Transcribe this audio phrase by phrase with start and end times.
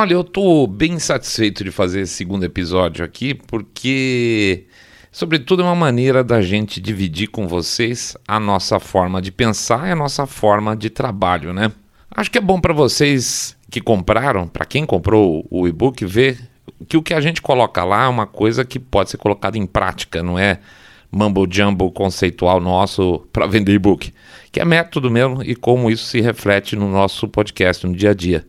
[0.00, 4.64] Olha, eu estou bem satisfeito de fazer esse segundo episódio aqui, porque,
[5.10, 9.90] sobretudo, é uma maneira da gente dividir com vocês a nossa forma de pensar e
[9.90, 11.72] a nossa forma de trabalho, né?
[12.14, 16.38] Acho que é bom para vocês que compraram, para quem comprou o e-book, ver
[16.86, 19.66] que o que a gente coloca lá é uma coisa que pode ser colocada em
[19.66, 20.60] prática, não é
[21.10, 24.14] mumble jumbo conceitual nosso para vender e-book,
[24.52, 28.14] que é método mesmo e como isso se reflete no nosso podcast no dia a
[28.14, 28.46] dia.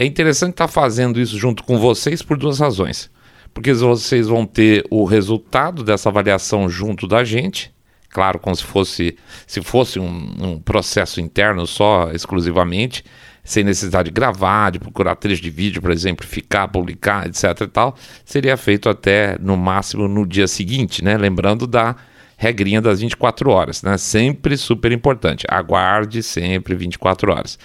[0.00, 3.10] É interessante estar tá fazendo isso junto com vocês por duas razões.
[3.52, 7.70] Porque vocês vão ter o resultado dessa avaliação junto da gente,
[8.08, 13.04] claro, como se fosse, se fosse um, um processo interno só, exclusivamente,
[13.44, 17.94] sem necessidade de gravar, de procurar trecho de vídeo para exemplificar, publicar, etc e tal,
[18.24, 21.18] seria feito até no máximo no dia seguinte, né?
[21.18, 21.94] Lembrando da
[22.38, 23.98] regrinha das 24 horas, né?
[23.98, 25.44] Sempre super importante.
[25.46, 27.58] Aguarde sempre 24 horas.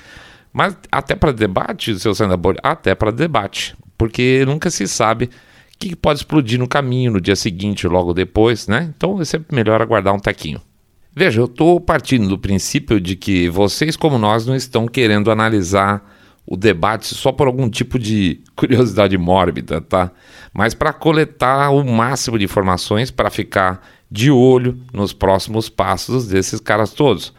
[0.56, 5.30] Mas até para debate, seu senador, até para debate, porque nunca se sabe o
[5.78, 8.94] que pode explodir no caminho, no dia seguinte, logo depois, né?
[8.96, 10.62] Então é sempre melhor aguardar um tequinho.
[11.14, 16.10] Veja, eu estou partindo do princípio de que vocês, como nós, não estão querendo analisar
[16.48, 20.10] o debate só por algum tipo de curiosidade mórbida, tá?
[20.54, 26.62] Mas para coletar o máximo de informações para ficar de olho nos próximos passos desses
[26.62, 27.34] caras todos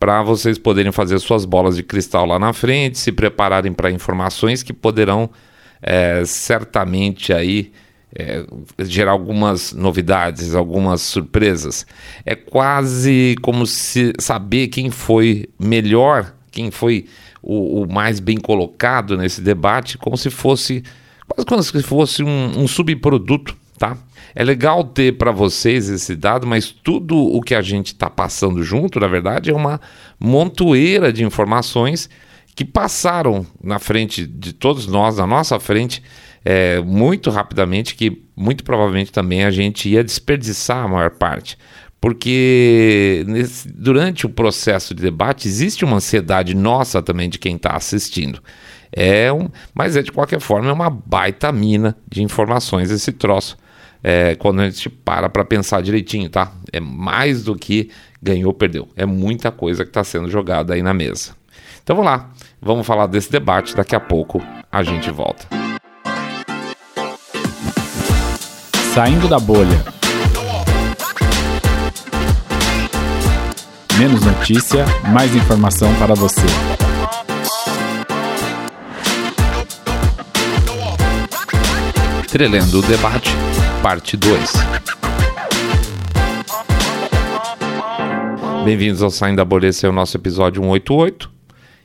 [0.00, 4.62] para vocês poderem fazer suas bolas de cristal lá na frente, se prepararem para informações
[4.62, 5.28] que poderão
[5.82, 7.70] é, certamente aí
[8.14, 8.44] é,
[8.78, 11.86] gerar algumas novidades, algumas surpresas.
[12.24, 17.04] É quase como se saber quem foi melhor, quem foi
[17.42, 20.82] o, o mais bem colocado nesse debate, como se fosse
[21.28, 23.98] quase como se fosse um, um subproduto, tá?
[24.34, 28.62] É legal ter para vocês esse dado, mas tudo o que a gente está passando
[28.62, 29.80] junto, na verdade, é uma
[30.18, 32.08] montoeira de informações
[32.54, 36.02] que passaram na frente de todos nós, na nossa frente,
[36.44, 41.56] é, muito rapidamente, que muito provavelmente também a gente ia desperdiçar a maior parte.
[42.00, 47.76] Porque nesse, durante o processo de debate existe uma ansiedade nossa também de quem está
[47.76, 48.42] assistindo.
[48.90, 53.56] É um, mas é de qualquer forma é uma baita mina de informações esse troço
[54.02, 56.52] é, quando a gente para para pensar direitinho, tá?
[56.72, 57.90] É mais do que
[58.22, 58.88] ganhou, perdeu.
[58.96, 61.32] É muita coisa que está sendo jogada aí na mesa.
[61.82, 62.30] Então vamos lá,
[62.60, 63.74] vamos falar desse debate.
[63.74, 65.46] Daqui a pouco a gente volta.
[68.94, 69.84] Saindo da bolha.
[73.98, 76.40] Menos notícia, mais informação para você.
[82.28, 83.30] Trelendo o debate
[83.82, 84.52] parte 2.
[88.64, 91.30] Bem-vindos ao Saindo da Bolha, esse é o nosso episódio 188.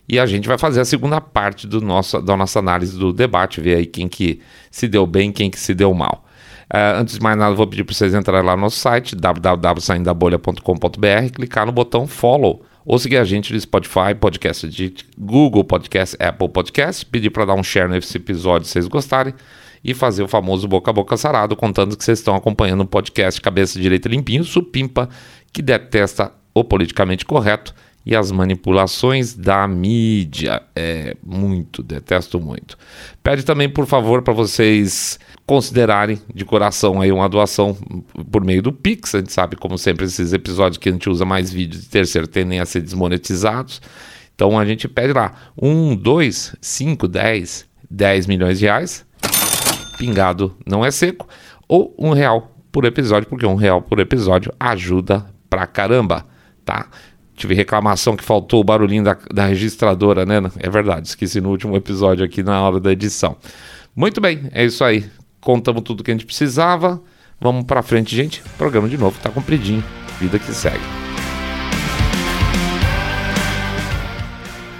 [0.08, 3.62] E a gente vai fazer a segunda parte do nosso, da nossa análise do debate,
[3.62, 6.26] ver aí quem que se deu bem, quem que se deu mal.
[6.66, 11.66] Uh, antes de mais nada, vou pedir para vocês entrarem lá no site www.saindabolha.com.br, clicar
[11.66, 17.06] no botão follow ou seguir a gente no Spotify, podcast de Google Podcast, Apple Podcast,
[17.06, 19.34] pedir para dar um share nesse episódio se vocês gostarem
[19.84, 23.42] e fazer o famoso boca a boca sarado, contando que vocês estão acompanhando o podcast
[23.42, 25.10] Cabeça Direita Limpinho, supimpa,
[25.52, 27.74] que detesta o politicamente correto
[28.06, 30.62] e as manipulações da mídia.
[30.76, 32.78] É muito, detesto muito.
[33.24, 37.78] Pede também, por favor, para vocês considerarem de coração aí uma doação
[38.32, 39.16] por meio do Pix.
[39.16, 42.28] A gente sabe, como sempre, esses episódios que a gente usa mais vídeos de terceiro
[42.28, 43.82] tendem a ser desmonetizados.
[44.34, 49.06] Então a gente pede lá 1, 2, 5, 10, 10 milhões de reais
[49.98, 51.28] pingado não é seco,
[51.68, 56.26] ou um real por episódio, porque um real por episódio ajuda pra caramba,
[56.64, 56.88] tá?
[57.36, 60.42] Tive reclamação que faltou o barulhinho da, da registradora, né?
[60.60, 63.38] É verdade, esqueci no último episódio aqui na hora da edição.
[63.96, 65.06] Muito bem, é isso aí.
[65.46, 67.00] Contamos tudo que a gente precisava.
[67.40, 68.42] Vamos pra frente, gente.
[68.58, 69.84] programa de novo tá compridinho.
[70.20, 70.84] Vida que segue.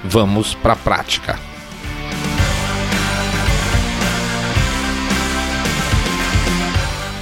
[0.04, 1.38] Vamos pra prática.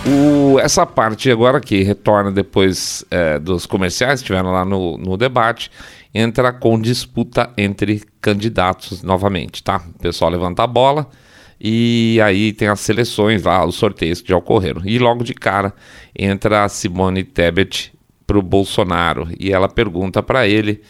[0.07, 5.69] O, essa parte agora que retorna depois é, dos comerciais, estiveram lá no, no debate,
[6.13, 9.83] entra com disputa entre candidatos novamente, tá?
[9.95, 11.09] O pessoal levanta a bola
[11.63, 14.81] e aí tem as seleções lá, os sorteios que já ocorreram.
[14.83, 15.73] E logo de cara
[16.13, 17.93] entra a Simone Tebet
[18.27, 20.81] para o Bolsonaro e ela pergunta para ele.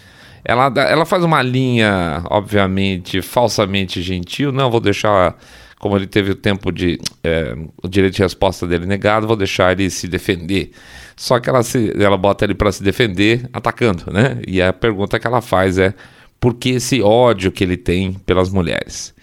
[0.43, 4.51] Ela, ela faz uma linha, obviamente, falsamente gentil.
[4.51, 5.37] Não, vou deixar
[5.77, 9.73] como ele teve o tempo de é, o direito de resposta dele negado, vou deixar
[9.73, 10.71] ele se defender.
[11.15, 14.41] Só que ela, se, ela bota ele para se defender atacando, né?
[14.47, 15.93] E a pergunta que ela faz é
[16.39, 19.13] por que esse ódio que ele tem pelas mulheres?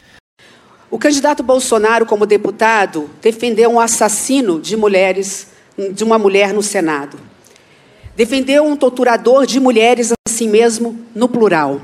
[0.91, 5.47] O candidato Bolsonaro, como deputado, defendeu um assassino de mulheres,
[5.93, 7.17] de uma mulher no Senado.
[8.17, 11.81] Defendeu um torturador de mulheres, assim mesmo, no plural.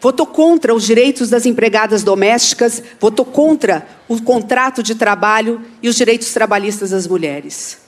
[0.00, 5.96] Votou contra os direitos das empregadas domésticas, votou contra o contrato de trabalho e os
[5.96, 7.78] direitos trabalhistas das mulheres.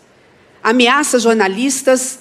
[0.62, 2.18] Ameaça jornalistas,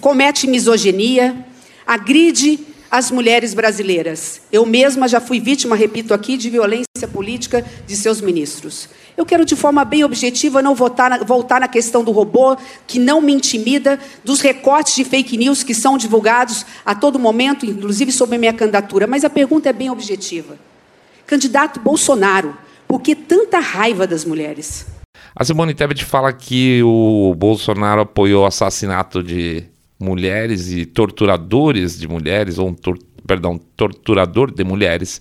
[0.00, 1.44] comete misoginia,
[1.84, 4.42] agride as mulheres brasileiras.
[4.50, 8.88] Eu mesma já fui vítima, repito aqui, de violência política de seus ministros.
[9.16, 12.56] Eu quero, de forma bem objetiva, não voltar na, voltar na questão do robô,
[12.86, 17.64] que não me intimida, dos recortes de fake news que são divulgados a todo momento,
[17.64, 19.06] inclusive sobre minha candidatura.
[19.06, 20.58] Mas a pergunta é bem objetiva.
[21.26, 22.56] Candidato Bolsonaro,
[22.88, 24.86] por que tanta raiva das mulheres?
[25.36, 29.64] A Simone Tebet fala que o Bolsonaro apoiou o assassinato de
[30.00, 35.20] mulheres e torturadores de mulheres, ou um tor perdão, torturador de mulheres,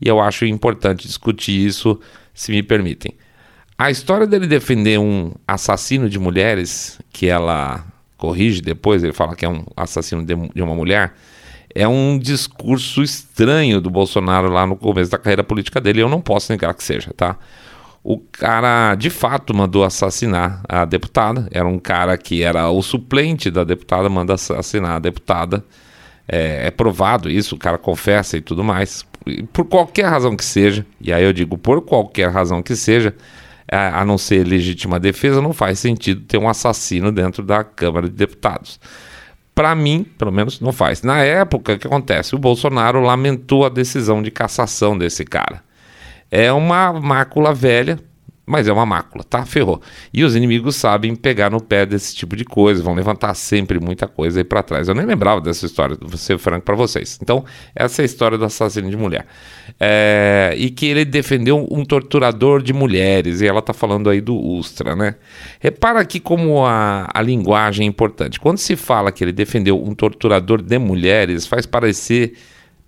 [0.00, 1.98] e eu acho importante discutir isso,
[2.32, 3.12] se me permitem.
[3.76, 7.84] A história dele defender um assassino de mulheres, que ela
[8.16, 11.14] corrige depois, ele fala que é um assassino de, de uma mulher,
[11.74, 16.20] é um discurso estranho do Bolsonaro lá no começo da carreira política dele, eu não
[16.20, 17.36] posso negar que seja, tá?
[18.10, 21.46] O cara de fato mandou assassinar a deputada.
[21.52, 25.62] Era um cara que era o suplente da deputada, manda assassinar a deputada.
[26.26, 29.04] É, é, provado isso, o cara confessa e tudo mais.
[29.52, 33.14] Por qualquer razão que seja, e aí eu digo por qualquer razão que seja,
[33.70, 38.08] a, a não ser legítima defesa, não faz sentido ter um assassino dentro da Câmara
[38.08, 38.80] de Deputados.
[39.54, 41.02] Para mim, pelo menos, não faz.
[41.02, 42.34] Na época, o que acontece?
[42.34, 45.67] O Bolsonaro lamentou a decisão de cassação desse cara.
[46.30, 47.98] É uma mácula velha,
[48.48, 49.44] mas é uma mácula, tá?
[49.44, 49.80] Ferrou.
[50.12, 54.08] E os inimigos sabem pegar no pé desse tipo de coisa, vão levantar sempre muita
[54.08, 54.88] coisa aí para trás.
[54.88, 57.18] Eu nem lembrava dessa história, vou ser franco para vocês.
[57.22, 57.44] Então,
[57.74, 59.26] essa é a história do assassino de mulher.
[59.78, 60.54] É...
[60.56, 64.96] E que ele defendeu um torturador de mulheres, e ela tá falando aí do Ustra,
[64.96, 65.16] né?
[65.60, 68.40] Repara aqui como a, a linguagem é importante.
[68.40, 72.32] Quando se fala que ele defendeu um torturador de mulheres, faz parecer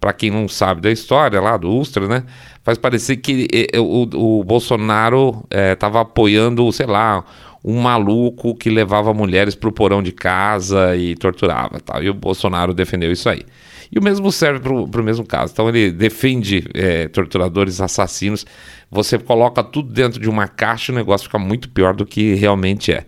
[0.01, 2.25] para quem não sabe da história lá do Ustra, né?
[2.63, 7.25] Faz parecer que o, o Bolsonaro estava é, apoiando, sei lá,
[7.65, 11.81] um maluco que levava mulheres para o porão de casa e torturava.
[11.81, 12.03] Tal.
[12.03, 13.45] E o Bolsonaro defendeu isso aí.
[13.93, 15.53] E o mesmo serve para o mesmo caso.
[15.53, 18.47] Então ele defende é, torturadores, assassinos.
[18.91, 22.35] Você coloca tudo dentro de uma caixa e o negócio fica muito pior do que
[22.35, 23.07] realmente é.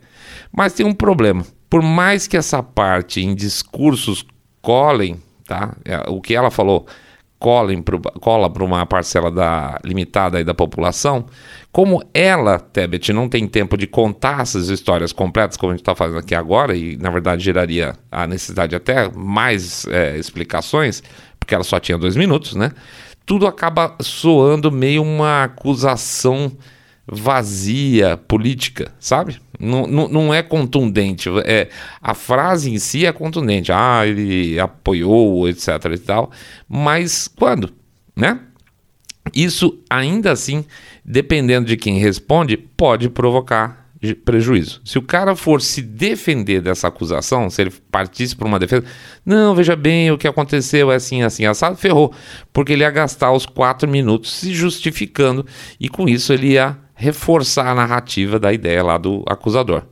[0.50, 1.44] Mas tem um problema.
[1.70, 4.26] Por mais que essa parte em discursos
[4.60, 5.18] colhem
[5.52, 5.76] tá?
[5.84, 6.86] É, o que ela falou
[7.42, 11.26] colem pro, cola para uma parcela da, limitada da população,
[11.72, 15.92] como ela, Tebet, não tem tempo de contar essas histórias completas, como a gente está
[15.92, 21.02] fazendo aqui agora, e na verdade geraria a necessidade até mais é, explicações,
[21.40, 22.70] porque ela só tinha dois minutos, né?
[23.26, 26.52] Tudo acaba soando meio uma acusação
[27.14, 29.38] vazia política, sabe?
[29.60, 31.28] Não, não, não, é contundente.
[31.44, 31.68] É,
[32.00, 33.70] a frase em si é contundente.
[33.70, 36.30] Ah, ele apoiou, etc e tal.
[36.66, 37.72] Mas quando?
[38.16, 38.40] Né?
[39.34, 40.64] Isso, ainda assim,
[41.04, 43.82] dependendo de quem responde, pode provocar
[44.24, 44.80] prejuízo.
[44.84, 48.84] Se o cara for se defender dessa acusação, se ele partisse por uma defesa,
[49.24, 52.12] não, veja bem, o que aconteceu é assim, assim, assado, ferrou.
[52.52, 55.46] Porque ele ia gastar os quatro minutos se justificando
[55.78, 59.82] e com isso ele ia reforçar a narrativa da ideia lá do acusador.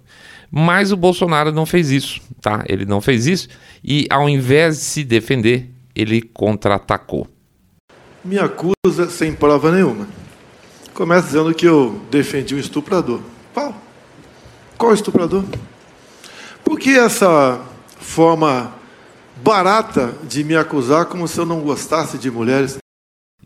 [0.49, 2.65] Mas o Bolsonaro não fez isso, tá?
[2.69, 3.49] Ele não fez isso
[3.83, 7.27] e ao invés de se defender, ele contra-atacou.
[8.25, 10.07] Me acusa sem prova nenhuma.
[10.95, 13.21] Começa dizendo que eu defendi um estuprador.
[13.53, 13.75] Qual?
[14.79, 15.45] Qual estuprador?
[16.65, 17.61] Por que essa
[17.99, 18.73] forma
[19.43, 22.79] barata de me acusar como se eu não gostasse de mulheres?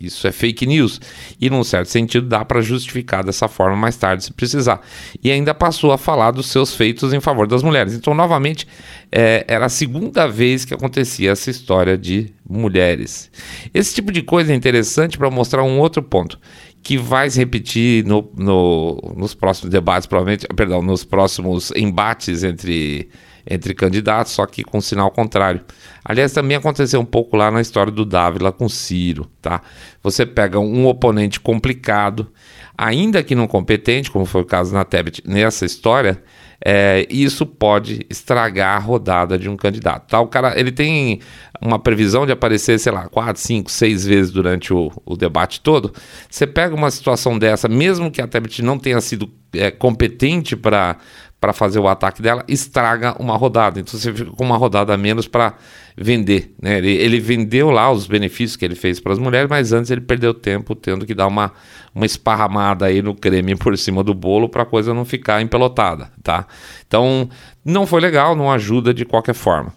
[0.00, 1.00] Isso é fake news.
[1.40, 4.80] E, num certo sentido, dá para justificar dessa forma mais tarde, se precisar.
[5.22, 7.94] E ainda passou a falar dos seus feitos em favor das mulheres.
[7.94, 8.66] Então, novamente,
[9.10, 13.30] é, era a segunda vez que acontecia essa história de mulheres.
[13.72, 16.38] Esse tipo de coisa é interessante para mostrar um outro ponto,
[16.82, 23.08] que vai se repetir no, no, nos próximos debates, provavelmente, perdão, nos próximos embates entre
[23.48, 25.60] entre candidatos, só que com sinal contrário.
[26.04, 29.62] Aliás, também aconteceu um pouco lá na história do Dávila com Ciro, tá?
[30.02, 32.30] Você pega um oponente complicado,
[32.76, 36.22] ainda que não competente, como foi o caso na Tebet nessa história,
[36.64, 40.08] é, isso pode estragar a rodada de um candidato.
[40.08, 40.20] Tá?
[40.20, 41.20] O cara ele tem
[41.60, 45.92] uma previsão de aparecer, sei lá, quatro, cinco, seis vezes durante o, o debate todo.
[46.28, 50.96] Você pega uma situação dessa, mesmo que a Tebet não tenha sido é, competente para
[51.44, 53.78] para fazer o ataque dela, estraga uma rodada.
[53.78, 55.52] Então você fica com uma rodada a menos para
[55.94, 56.54] vender.
[56.58, 56.78] Né?
[56.78, 60.00] Ele, ele, vendeu lá os benefícios que ele fez para as mulheres, mas antes ele
[60.00, 61.52] perdeu tempo tendo que dar uma,
[61.94, 66.10] uma esparramada aí no creme por cima do bolo para a coisa não ficar empelotada.
[66.22, 66.46] Tá?
[66.86, 67.28] Então
[67.62, 69.70] não foi legal, não ajuda de qualquer forma.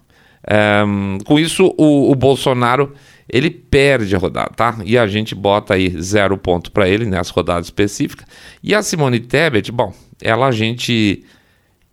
[0.49, 0.85] É,
[1.25, 2.93] com isso, o, o Bolsonaro
[3.29, 4.77] ele perde a rodada, tá?
[4.85, 8.23] E a gente bota aí zero ponto para ele nessa rodada específica.
[8.63, 11.25] E a Simone Tebet, bom, ela a gente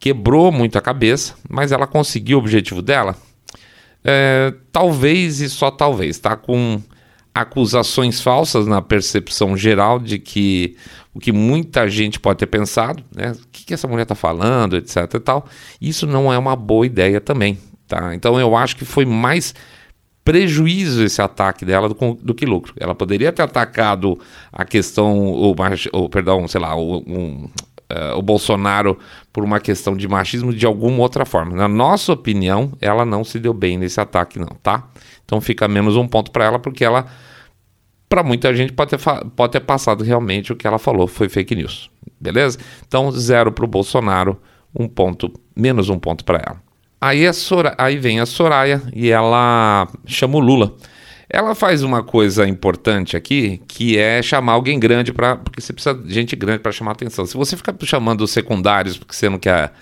[0.04, 3.16] quebrou muito a cabeça, mas ela conseguiu o objetivo dela.
[4.04, 6.36] É, talvez e só talvez, tá?
[6.36, 6.78] Com
[7.34, 10.76] acusações falsas na percepção geral de que
[11.14, 13.32] o que muita gente pode ter pensado, né?
[13.32, 14.96] O que, que essa mulher está falando, etc.
[15.14, 15.46] e tal.
[15.80, 17.58] Isso não é uma boa ideia também,
[17.88, 18.14] tá?
[18.14, 19.54] Então eu acho que foi mais
[20.22, 22.74] prejuízo esse ataque dela do, do, que lucro.
[22.78, 24.20] Ela poderia ter atacado
[24.52, 25.54] a questão, o,
[25.92, 27.48] o perdão, sei lá, um,
[27.92, 28.98] uh, o Bolsonaro
[29.32, 31.56] por uma questão de machismo de alguma outra forma.
[31.56, 34.88] Na nossa opinião, ela não se deu bem nesse ataque, não, tá?
[35.24, 37.06] Então fica menos um ponto para ela, porque ela,
[38.08, 38.98] para muita gente, pode ter,
[39.36, 42.58] pode ter passado realmente o que ela falou, foi fake news, beleza?
[42.86, 44.40] Então, zero para o Bolsonaro,
[44.78, 46.62] um ponto, menos um ponto para ela.
[47.00, 50.74] Aí, a Sora, aí vem a Soraya e ela chama o Lula.
[51.34, 55.92] Ela faz uma coisa importante aqui, que é chamar alguém grande para, porque você precisa
[55.92, 57.26] de gente grande para chamar atenção.
[57.26, 59.72] Se você ficar chamando os secundários porque você não quer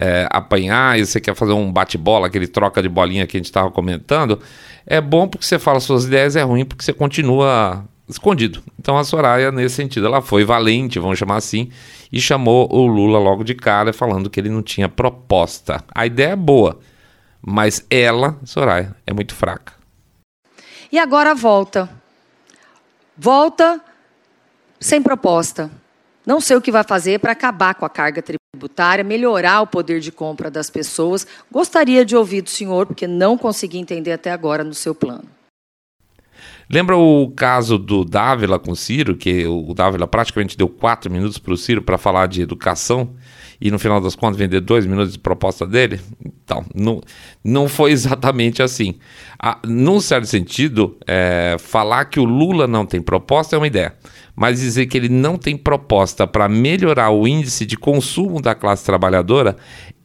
[0.00, 3.46] é, apanhar e você quer fazer um bate-bola, aquele troca de bolinha que a gente
[3.46, 4.40] estava comentando,
[4.84, 8.60] é bom porque você fala suas ideias, é ruim porque você continua escondido.
[8.76, 11.70] Então a Soraya, nesse sentido, ela foi valente, vamos chamar assim,
[12.12, 15.80] e chamou o Lula logo de cara, falando que ele não tinha proposta.
[15.94, 16.80] A ideia é boa,
[17.40, 19.77] mas ela, Soraya, é muito fraca.
[20.90, 21.88] E agora volta.
[23.16, 23.80] Volta
[24.80, 25.70] sem proposta.
[26.24, 30.00] Não sei o que vai fazer para acabar com a carga tributária, melhorar o poder
[30.00, 31.26] de compra das pessoas.
[31.50, 35.24] Gostaria de ouvir do senhor, porque não consegui entender até agora no seu plano.
[36.70, 41.38] Lembra o caso do Dávila com o Ciro, que o Dávila praticamente deu quatro minutos
[41.38, 43.16] para o Ciro para falar de educação
[43.60, 46.00] e no final das contas vender dois minutos de proposta dele?
[46.24, 47.00] Então, não,
[47.44, 48.94] não foi exatamente assim.
[49.38, 53.94] Ah, num certo sentido, é, falar que o Lula não tem proposta é uma ideia,
[54.34, 58.84] mas dizer que ele não tem proposta para melhorar o índice de consumo da classe
[58.84, 59.56] trabalhadora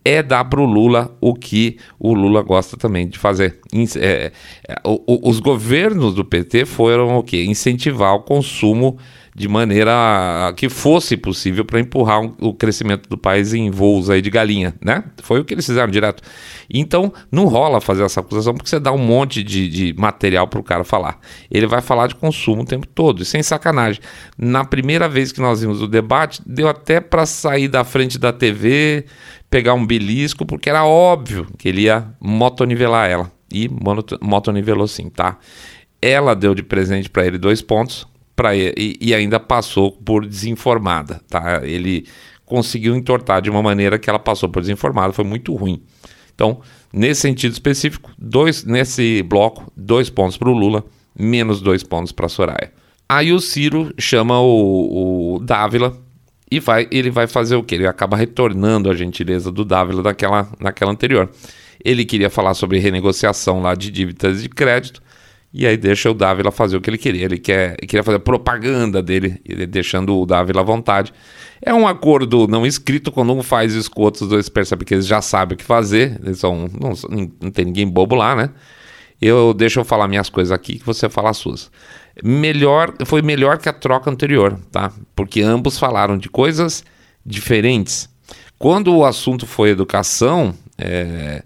[0.05, 3.59] é dar para o Lula o que o Lula gosta também de fazer.
[3.97, 4.31] É,
[4.67, 7.45] é, os governos do PT foram o quê?
[7.45, 8.97] Incentivar o consumo
[9.35, 14.21] de maneira que fosse possível para empurrar um, o crescimento do país em voos aí
[14.21, 15.03] de galinha, né?
[15.23, 16.21] Foi o que eles fizeram direto.
[16.69, 20.59] Então, não rola fazer essa acusação porque você dá um monte de, de material para
[20.59, 21.19] o cara falar.
[21.49, 24.01] Ele vai falar de consumo o tempo todo, e sem sacanagem.
[24.37, 28.31] Na primeira vez que nós vimos o debate, deu até para sair da frente da
[28.31, 29.05] TV,
[29.49, 33.31] pegar um belisco, porque era óbvio que ele ia motonivelar ela.
[33.51, 33.69] E
[34.21, 35.37] motonivelou sim, tá?
[36.01, 38.07] Ela deu de presente para ele dois pontos
[38.43, 41.61] para e, e ainda passou por desinformada, tá?
[41.63, 42.05] Ele
[42.45, 45.81] conseguiu entortar de uma maneira que ela passou por desinformada, foi muito ruim.
[46.35, 46.59] Então,
[46.91, 50.83] nesse sentido específico, dois nesse bloco, dois pontos para o Lula,
[51.17, 52.73] menos dois pontos para a Soraya.
[53.07, 55.97] Aí o Ciro chama o, o Dávila
[56.51, 57.75] e vai, ele vai fazer o que?
[57.75, 61.29] Ele acaba retornando a gentileza do Dávila daquela, naquela anterior.
[61.83, 65.01] Ele queria falar sobre renegociação lá de dívidas de crédito,
[65.53, 67.25] e aí deixa o Dávila fazer o que ele queria.
[67.25, 71.13] Ele, quer, queria fazer propaganda dele, deixando o Dávila à vontade.
[71.61, 75.05] É um acordo não escrito, quando um faz isso com os dois percebem que eles
[75.05, 76.19] já sabem o que fazer.
[76.23, 76.93] Eles são, não,
[77.41, 78.49] não tem ninguém bobo lá, né?
[79.21, 81.71] Eu deixo eu falar minhas coisas aqui que você fala as suas
[82.21, 84.91] melhor, foi melhor que a troca anterior, tá?
[85.15, 86.83] Porque ambos falaram de coisas
[87.25, 88.09] diferentes.
[88.59, 91.43] Quando o assunto foi educação, é,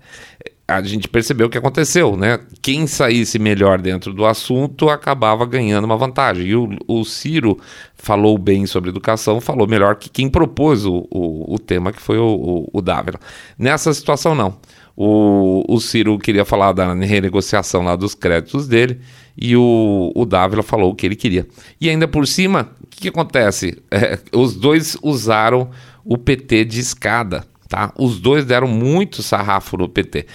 [0.67, 2.39] a gente percebeu o que aconteceu, né?
[2.61, 6.47] Quem saísse melhor dentro do assunto acabava ganhando uma vantagem.
[6.47, 7.57] E o, o Ciro
[7.95, 12.17] falou bem sobre educação, falou melhor que quem propôs o, o, o tema, que foi
[12.17, 13.17] o, o, o Dávila.
[13.57, 14.57] Nessa situação, não.
[14.93, 18.99] O, o Ciro queria falar da renegociação lá dos créditos dele
[19.37, 21.47] e o, o Dávila falou o que ele queria.
[21.79, 23.81] E ainda por cima, o que, que acontece?
[23.91, 25.69] É, os dois usaram
[26.03, 27.93] o PT de escada, tá?
[27.95, 30.25] Os dois deram muito sarrafo no PT.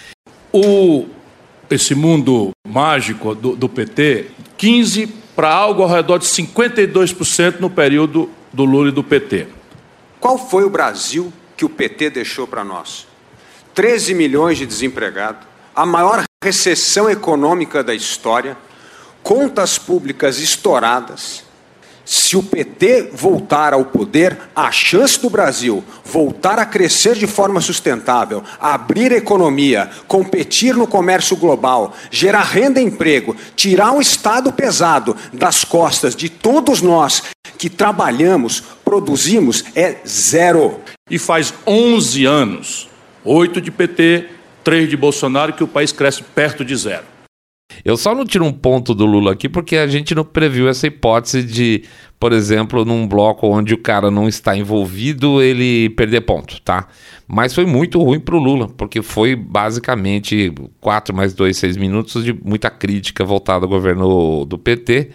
[0.53, 1.07] O,
[1.71, 8.31] esse mundo mágico do, do PT, 15 para algo ao redor de 52% no período
[8.53, 9.49] do Lula e do PT.
[10.21, 13.07] Qual foi o Brasil que o PT deixou para nós?
[13.75, 18.57] 13 milhões de desempregados, a maior recessão econômica da história,
[19.23, 21.45] contas públicas estouradas
[22.05, 27.61] Se o PT voltar ao poder, a chance do Brasil voltar a crescer de forma
[27.61, 34.53] sustentável, abrir a economia, competir no comércio global, gerar renda e emprego, tirar um Estado
[34.53, 37.23] pesado das costas de todos nós
[37.57, 40.81] que trabalhamos, produzimos, é zero.
[41.09, 42.89] E faz 11 anos,
[43.25, 44.29] 8 de PT,
[44.65, 47.12] 3 de Bolsonaro, que o país cresce perto de zero.
[47.85, 50.87] Eu só não tiro um ponto do Lula aqui porque a gente não previu essa
[50.87, 51.85] hipótese de,
[52.19, 56.89] por exemplo, num bloco onde o cara não está envolvido, ele perder ponto, tá?
[57.27, 62.25] Mas foi muito ruim para o Lula, porque foi basicamente 4 mais 2, 6 minutos
[62.25, 65.11] de muita crítica voltada ao governo do PT.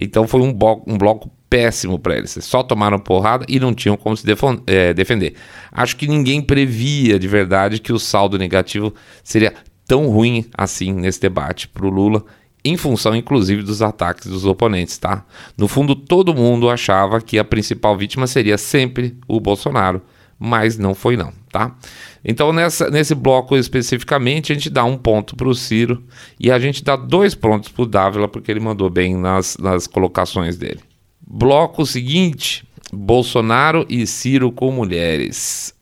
[0.00, 2.36] Então foi um, bloco, um bloco péssimo para eles.
[2.42, 4.26] Só tomaram porrada e não tinham como se
[4.66, 5.34] é, defender.
[5.72, 9.54] Acho que ninguém previa de verdade que o saldo negativo seria
[9.86, 12.24] tão ruim assim nesse debate para o Lula,
[12.64, 15.24] em função inclusive dos ataques dos oponentes, tá?
[15.56, 20.02] No fundo, todo mundo achava que a principal vítima seria sempre o Bolsonaro,
[20.38, 21.76] mas não foi não, tá?
[22.24, 26.02] Então nessa, nesse bloco especificamente a gente dá um ponto para o Ciro
[26.40, 29.86] e a gente dá dois pontos para o Dávila porque ele mandou bem nas, nas
[29.86, 30.80] colocações dele.
[31.24, 35.74] Bloco seguinte, Bolsonaro e Ciro com mulheres.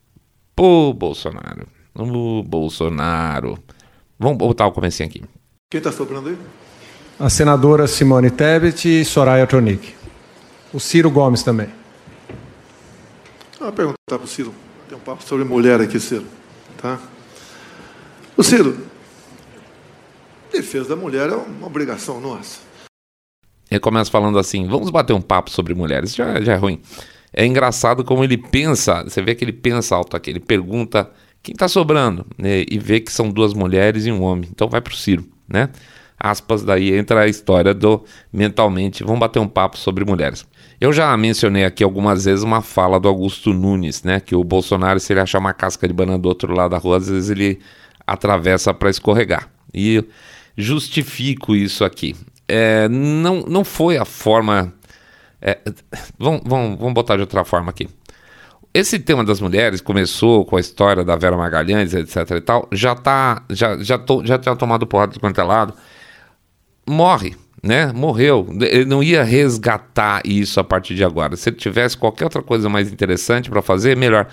[0.54, 1.66] Pô, Bolsonaro.
[1.94, 3.58] O Bolsonaro.
[4.18, 5.22] Vamos botar o comecinho aqui.
[5.70, 6.38] Quem está sobrando aí?
[7.18, 9.94] A senadora Simone Tebet e Soraya Tronic.
[10.72, 11.68] O Ciro Gomes também.
[13.58, 14.54] Vou perguntar para o Ciro.
[14.88, 16.26] Tem um papo sobre mulher aqui, Ciro.
[16.76, 16.98] Tá?
[18.36, 18.76] O Ciro,
[20.52, 22.60] defesa da mulher é uma obrigação nossa.
[23.70, 26.14] Ele começa falando assim: vamos bater um papo sobre mulheres.
[26.14, 26.80] Já, já é ruim.
[27.32, 31.10] É engraçado como ele pensa, você vê que ele pensa alto aqui, ele pergunta
[31.44, 32.26] quem está sobrando?
[32.38, 32.64] Né?
[32.68, 34.48] E vê que são duas mulheres e um homem.
[34.50, 35.68] Então vai para o Ciro, né?
[36.18, 39.04] Aspas, daí entra a história do mentalmente.
[39.04, 40.46] Vamos bater um papo sobre mulheres.
[40.80, 44.20] Eu já mencionei aqui algumas vezes uma fala do Augusto Nunes, né?
[44.20, 46.96] Que o Bolsonaro, se ele achar uma casca de banana do outro lado da rua,
[46.96, 47.60] às vezes ele
[48.06, 49.50] atravessa para escorregar.
[49.72, 50.02] E
[50.56, 52.16] justifico isso aqui.
[52.48, 54.72] É, não, não foi a forma.
[55.42, 55.58] É,
[56.18, 57.86] vamos, vamos, vamos botar de outra forma aqui
[58.74, 62.96] esse tema das mulheres começou com a história da Vera Magalhães, etc e tal, já
[62.96, 65.72] tá, já, já, to, já tinha tomado porrada de quanto é lado.
[66.84, 67.92] Morre, né?
[67.92, 68.48] Morreu.
[68.60, 71.36] Ele não ia resgatar isso a partir de agora.
[71.36, 74.26] Se ele tivesse qualquer outra coisa mais interessante para fazer, melhor.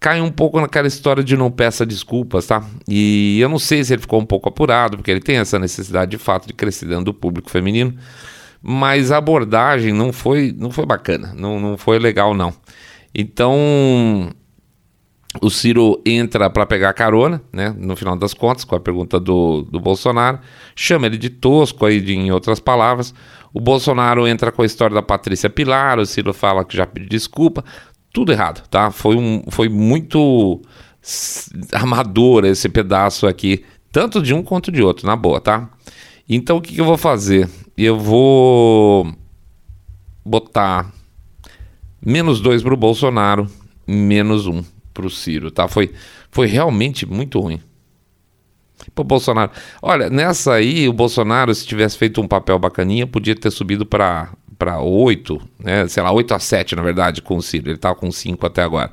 [0.00, 2.64] Cai um pouco naquela história de não peça desculpas, tá?
[2.88, 6.10] E eu não sei se ele ficou um pouco apurado, porque ele tem essa necessidade
[6.10, 7.94] de fato de crescer dentro do público feminino.
[8.60, 12.52] Mas a abordagem não foi, não foi bacana, não, não foi legal, não.
[13.14, 14.30] Então,
[15.40, 19.62] o Ciro entra para pegar carona, né, no final das contas, com a pergunta do,
[19.62, 20.38] do Bolsonaro,
[20.74, 23.14] chama ele de tosco, aí, de, em outras palavras.
[23.52, 27.08] O Bolsonaro entra com a história da Patrícia Pilar, o Ciro fala que já pediu
[27.08, 27.64] desculpa.
[28.12, 28.90] Tudo errado, tá?
[28.90, 30.62] Foi, um, foi muito
[31.72, 35.68] amador esse pedaço aqui, tanto de um quanto de outro, na boa, tá?
[36.28, 37.48] Então o que, que eu vou fazer?
[37.76, 39.12] Eu vou
[40.24, 40.90] botar
[42.04, 43.48] menos dois para o Bolsonaro,
[43.86, 44.62] menos um
[44.92, 45.66] para o Ciro, tá?
[45.66, 45.92] Foi,
[46.30, 47.60] foi realmente muito ruim.
[48.94, 49.50] Pô, Bolsonaro.
[49.80, 54.32] Olha, nessa aí, o Bolsonaro, se tivesse feito um papel bacaninha, podia ter subido para
[54.56, 55.88] para 8, né?
[55.88, 57.68] Sei lá, 8 a 7, na verdade, com o Ciro.
[57.68, 58.92] Ele estava com 5 até agora.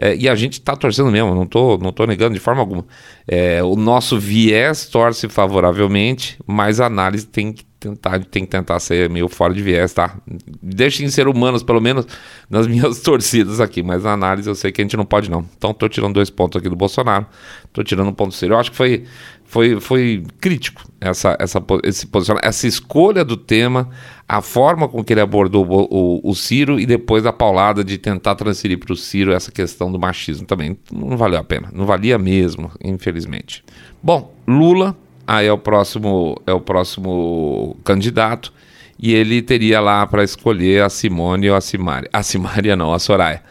[0.00, 2.84] É, e a gente está torcendo mesmo, não tô, não tô negando de forma alguma.
[3.26, 8.78] É, o nosso viés torce favoravelmente, mas a análise tem que tentar, tem que tentar
[8.78, 10.16] ser meio fora de viés, tá?
[10.62, 12.06] Deixem ser humanos, pelo menos
[12.48, 15.44] nas minhas torcidas aqui, mas na análise eu sei que a gente não pode não.
[15.56, 17.26] Então tô tirando dois pontos aqui do Bolsonaro,
[17.72, 18.54] tô tirando um ponto sério.
[18.54, 19.04] Eu acho que foi,
[19.44, 23.90] foi, foi crítico essa, essa, esse posicionamento, essa escolha do tema,
[24.28, 27.98] a forma com que ele abordou o, o, o Ciro e depois a paulada de
[27.98, 30.78] tentar transferir para o Ciro essa questão do machismo também.
[30.92, 33.64] Não valeu a pena, não valia mesmo, infelizmente.
[34.02, 38.52] Bom, Lula aí é o próximo é o próximo candidato
[38.98, 42.08] e ele teria lá para escolher a Simone ou a Simária.
[42.12, 43.42] A Simária não, a Soraya.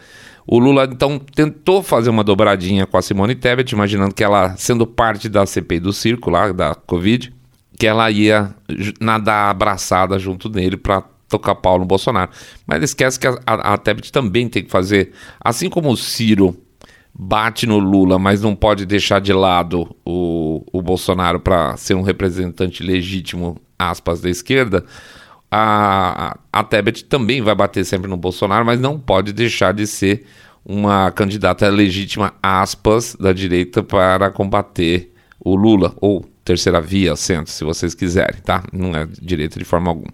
[0.46, 4.86] O Lula então tentou fazer uma dobradinha com a Simone Tebet, imaginando que ela, sendo
[4.86, 7.32] parte da CPI do circo lá, da Covid,
[7.78, 8.54] que ela ia
[9.00, 12.30] nadar abraçada junto dele para tocar pau no Bolsonaro.
[12.66, 15.96] Mas ele esquece que a, a, a Tebet também tem que fazer, assim como o
[15.96, 16.56] Ciro
[17.14, 22.02] bate no Lula, mas não pode deixar de lado o, o Bolsonaro para ser um
[22.02, 24.84] representante legítimo, aspas, da esquerda,
[25.50, 30.24] a, a Tebet também vai bater sempre no Bolsonaro, mas não pode deixar de ser
[30.64, 37.64] uma candidata legítima, aspas, da direita para combater o Lula, ou terceira via, centro, se
[37.64, 38.62] vocês quiserem, tá?
[38.72, 40.12] Não é direita de forma alguma.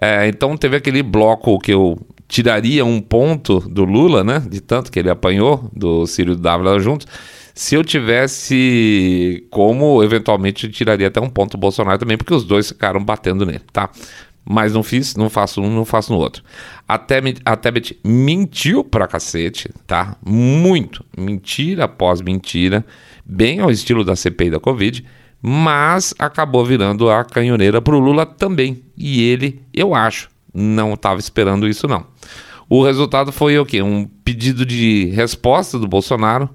[0.00, 1.98] É, então teve aquele bloco que eu
[2.30, 4.40] tiraria um ponto do Lula, né?
[4.48, 7.06] De tanto que ele apanhou do Ciro Dávila juntos.
[7.52, 12.44] Se eu tivesse como, eventualmente eu tiraria até um ponto do Bolsonaro também, porque os
[12.44, 13.90] dois ficaram batendo nele, tá?
[14.48, 16.42] Mas não fiz, não faço um, não faço no outro.
[16.86, 20.16] A Tebet, a Tebet mentiu pra cacete, tá?
[20.24, 21.04] Muito.
[21.18, 22.86] Mentira após mentira,
[23.26, 25.04] bem ao estilo da CPI da Covid,
[25.42, 28.84] mas acabou virando a canhoneira pro Lula também.
[28.96, 32.06] E ele, eu acho, não estava esperando isso não.
[32.68, 33.82] O resultado foi o quê?
[33.82, 36.48] Um pedido de resposta do Bolsonaro,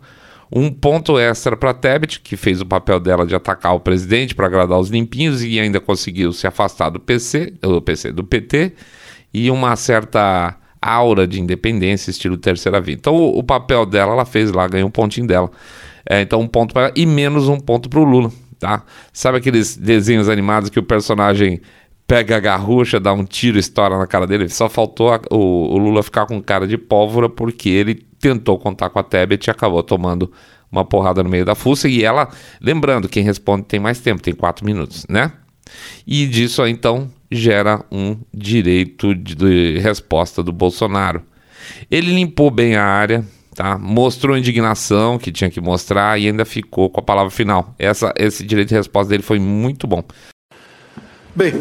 [0.51, 4.45] um ponto extra para Tebet, que fez o papel dela de atacar o presidente para
[4.45, 8.73] agradar os limpinhos e ainda conseguiu se afastar do PC, do PC, do PT,
[9.33, 12.93] e uma certa aura de independência, estilo terceira via.
[12.93, 15.51] Então o, o papel dela ela fez lá, ganhou um pontinho dela.
[16.07, 18.83] É, então um ponto para ela e menos um ponto para o Lula, tá?
[19.11, 21.59] Sabe aqueles desenhos animados que o personagem
[22.07, 24.49] pega a garrucha, dá um tiro, estoura na cara dele.
[24.49, 28.89] Só faltou a, o, o, Lula ficar com cara de pólvora porque ele tentou contar
[28.89, 30.31] com a Tebet e acabou tomando
[30.71, 31.87] uma porrada no meio da fuça.
[31.87, 32.29] E ela,
[32.61, 35.31] lembrando, quem responde tem mais tempo, tem quatro minutos, né?
[36.05, 41.23] E disso então gera um direito de, de resposta do Bolsonaro.
[41.89, 43.77] Ele limpou bem a área, tá?
[43.79, 47.73] Mostrou indignação que tinha que mostrar e ainda ficou com a palavra final.
[47.79, 50.03] Essa, esse direito de resposta dele foi muito bom.
[51.35, 51.51] Bem,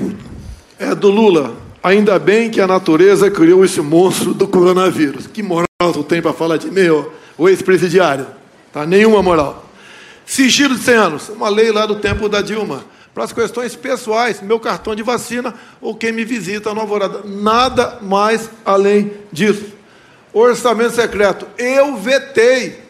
[0.79, 1.57] é do Lula.
[1.83, 5.27] Ainda bem que a natureza criou esse monstro do coronavírus.
[5.27, 6.89] Que moral tu tem para falar de mim,
[7.37, 8.27] o ex-presidiário?
[8.73, 8.87] Tá?
[8.87, 9.69] Nenhuma moral.
[10.25, 12.85] Sigilo de 100 anos, uma lei lá do tempo da Dilma.
[13.13, 17.21] Para as questões pessoais, meu cartão de vacina ou quem me visita no Alvorada.
[17.25, 19.67] Nada mais além disso.
[20.33, 21.47] Orçamento secreto.
[21.57, 22.84] Eu vetei.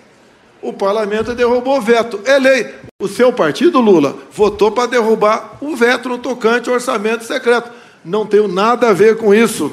[0.65, 2.21] O parlamento derrubou o veto.
[2.25, 2.75] É lei.
[2.99, 7.71] O seu partido, Lula, votou para derrubar o veto no tocante ao orçamento secreto.
[8.03, 9.71] Não tenho nada a ver com isso.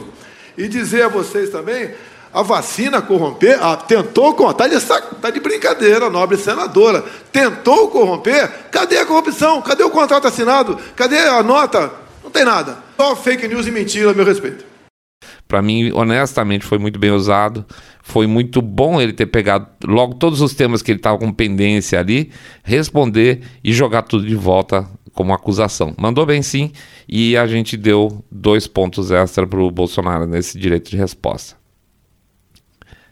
[0.57, 1.91] E dizer a vocês também,
[2.33, 7.05] a vacina corromper, tentou corromper, está de, tá de brincadeira, nobre senadora.
[7.31, 9.61] Tentou corromper, cadê a corrupção?
[9.61, 10.77] Cadê o contrato assinado?
[10.97, 11.89] Cadê a nota?
[12.21, 12.79] Não tem nada.
[12.97, 14.70] Só fake news e mentira a meu respeito.
[15.51, 17.65] Para mim, honestamente, foi muito bem usado.
[18.01, 21.99] Foi muito bom ele ter pegado logo todos os temas que ele estava com pendência
[21.99, 22.31] ali,
[22.63, 25.93] responder e jogar tudo de volta como acusação.
[25.99, 26.71] Mandou bem sim,
[27.05, 31.57] e a gente deu dois pontos extra para o Bolsonaro nesse direito de resposta.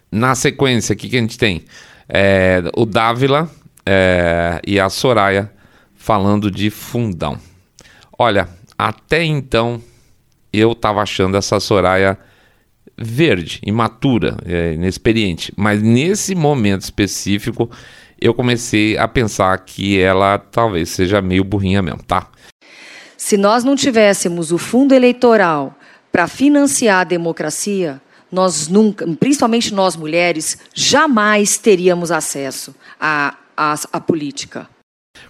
[0.10, 1.66] Na sequência, o que, que a gente tem?
[2.08, 3.52] É, o Dávila
[3.86, 5.52] é, e a Soraya
[5.94, 7.38] falando de fundão.
[8.18, 8.48] Olha,
[8.78, 9.82] até então
[10.54, 12.18] eu estava achando essa Soraya
[13.02, 15.54] verde, imatura, é, inexperiente.
[15.56, 17.70] Mas nesse momento específico,
[18.20, 22.28] eu comecei a pensar que ela talvez seja meio burrinha mesmo, tá?
[23.18, 25.78] Se nós não tivéssemos o fundo eleitoral
[26.12, 34.00] para financiar a democracia, nós nunca, principalmente nós mulheres, jamais teríamos acesso à, à, à
[34.00, 34.68] política.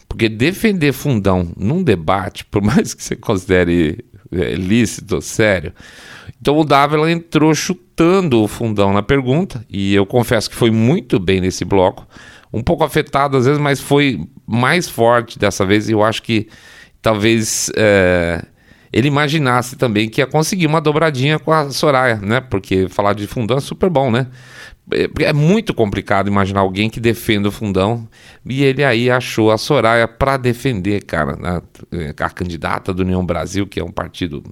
[0.07, 5.73] Porque defender fundão num debate, por mais que você considere é, lícito, sério,
[6.41, 11.19] então o Dávila entrou chutando o fundão na pergunta, e eu confesso que foi muito
[11.19, 12.07] bem nesse bloco.
[12.51, 16.47] Um pouco afetado às vezes, mas foi mais forte dessa vez, e eu acho que
[17.01, 18.43] talvez é,
[18.91, 22.41] ele imaginasse também que ia conseguir uma dobradinha com a Soraya, né?
[22.41, 24.27] Porque falar de fundão é super bom, né?
[24.91, 28.07] É, é muito complicado imaginar alguém que defenda o fundão.
[28.43, 31.61] E ele aí achou a Soraya para defender, cara, né?
[32.19, 34.43] a candidata do União Brasil, que é um partido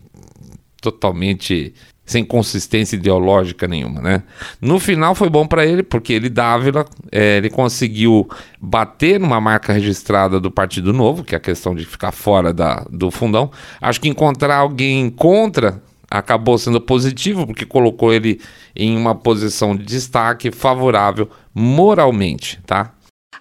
[0.81, 1.73] totalmente
[2.07, 4.23] sem consistência ideológica nenhuma, né?
[4.61, 8.29] No final foi bom para ele porque ele Dávila é, ele conseguiu
[8.61, 12.85] bater numa marca registrada do Partido Novo, que é a questão de ficar fora da,
[12.89, 13.51] do fundão.
[13.81, 18.39] Acho que encontrar alguém contra acabou sendo positivo porque colocou ele
[18.73, 22.93] em uma posição de destaque favorável moralmente, tá?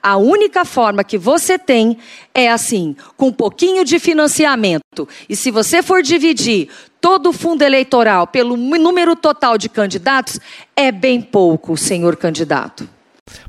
[0.06, 1.98] A única forma que você tem
[2.32, 5.08] é assim, com um pouquinho de financiamento.
[5.28, 6.68] E se você for dividir
[7.00, 10.38] todo o fundo eleitoral pelo número total de candidatos,
[10.76, 12.88] é bem pouco, senhor candidato.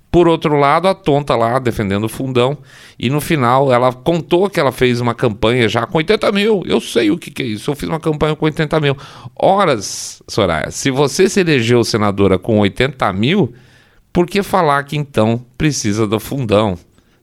[0.10, 2.58] Por outro lado, a tonta lá defendendo o fundão,
[2.98, 6.64] e no final ela contou que ela fez uma campanha já com 80 mil.
[6.66, 8.98] Eu sei o que, que é isso, eu fiz uma campanha com 80 mil.
[9.36, 13.54] Horas, Soraya, se você se elegeu senadora com 80 mil,
[14.18, 16.76] por que falar que então precisa do fundão,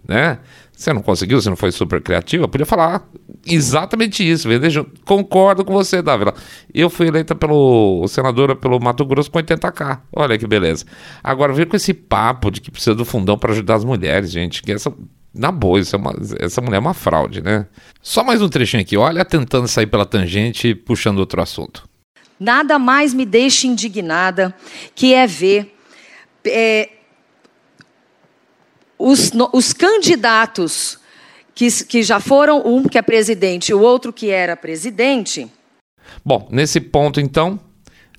[0.07, 0.39] né?
[0.71, 3.05] Você não conseguiu, você não foi super criativa, podia falar
[3.45, 4.49] exatamente isso.
[4.49, 6.33] Veja, concordo com você, Dávila.
[6.73, 10.03] Eu fui eleita pelo senadora pelo Mato Grosso com 80k.
[10.13, 10.85] Olha que beleza.
[11.21, 14.63] Agora, vir com esse papo de que precisa do fundão para ajudar as mulheres, gente,
[14.63, 14.93] que essa
[15.35, 17.67] na boa, é uma, essa mulher é uma fraude, né?
[18.01, 21.89] Só mais um trechinho aqui, olha, tentando sair pela tangente puxando outro assunto.
[22.39, 24.55] nada mais me deixa indignada
[24.95, 25.74] que é ver
[26.47, 26.91] é,
[28.99, 30.99] os, os candidatos
[31.55, 35.49] que, que já foram, um que é presidente e o outro que era presidente.
[36.25, 37.59] Bom, nesse ponto, então,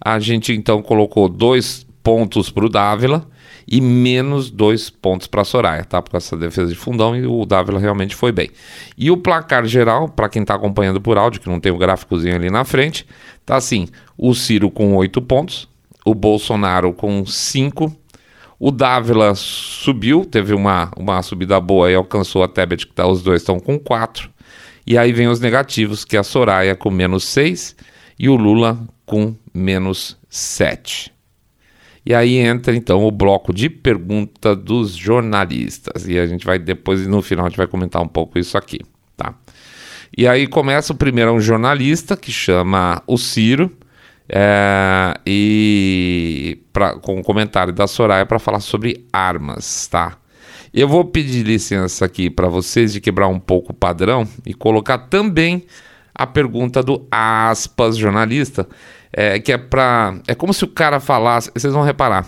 [0.04, 3.28] a gente então colocou dois pontos para o Dávila
[3.68, 6.02] e menos dois pontos para a Soraya, tá?
[6.02, 8.50] Por essa defesa de fundão e o Dávila realmente foi bem.
[8.96, 12.36] E o placar geral, para quem está acompanhando por áudio, que não tem o gráficozinho
[12.36, 13.08] ali na frente,
[13.46, 15.68] tá assim: o Ciro com oito pontos,
[16.06, 17.92] o Bolsonaro com cinco
[18.60, 23.22] o Dávila subiu, teve uma, uma subida boa e alcançou a Tebet, que tá, os
[23.22, 24.30] dois estão com 4.
[24.88, 27.76] E aí vem os negativos, que é a Soraya com menos 6
[28.18, 31.12] e o Lula com menos 7.
[32.06, 36.08] E aí entra então o bloco de pergunta dos jornalistas.
[36.08, 38.80] E a gente vai depois, no final, a gente vai comentar um pouco isso aqui,
[39.18, 39.34] tá?
[40.16, 43.76] E aí começa o primeiro é um jornalista que chama o Ciro
[44.28, 50.18] é, e pra, com o comentário da Soraya para falar sobre armas, tá?
[50.74, 54.98] Eu vou pedir licença aqui para vocês de quebrar um pouco o padrão e colocar
[54.98, 55.66] também
[56.14, 58.68] a pergunta do aspas jornalista,
[59.12, 62.28] é, que é para é como se o cara falasse, vocês vão reparar.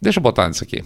[0.00, 0.84] Deixa eu botar isso aqui.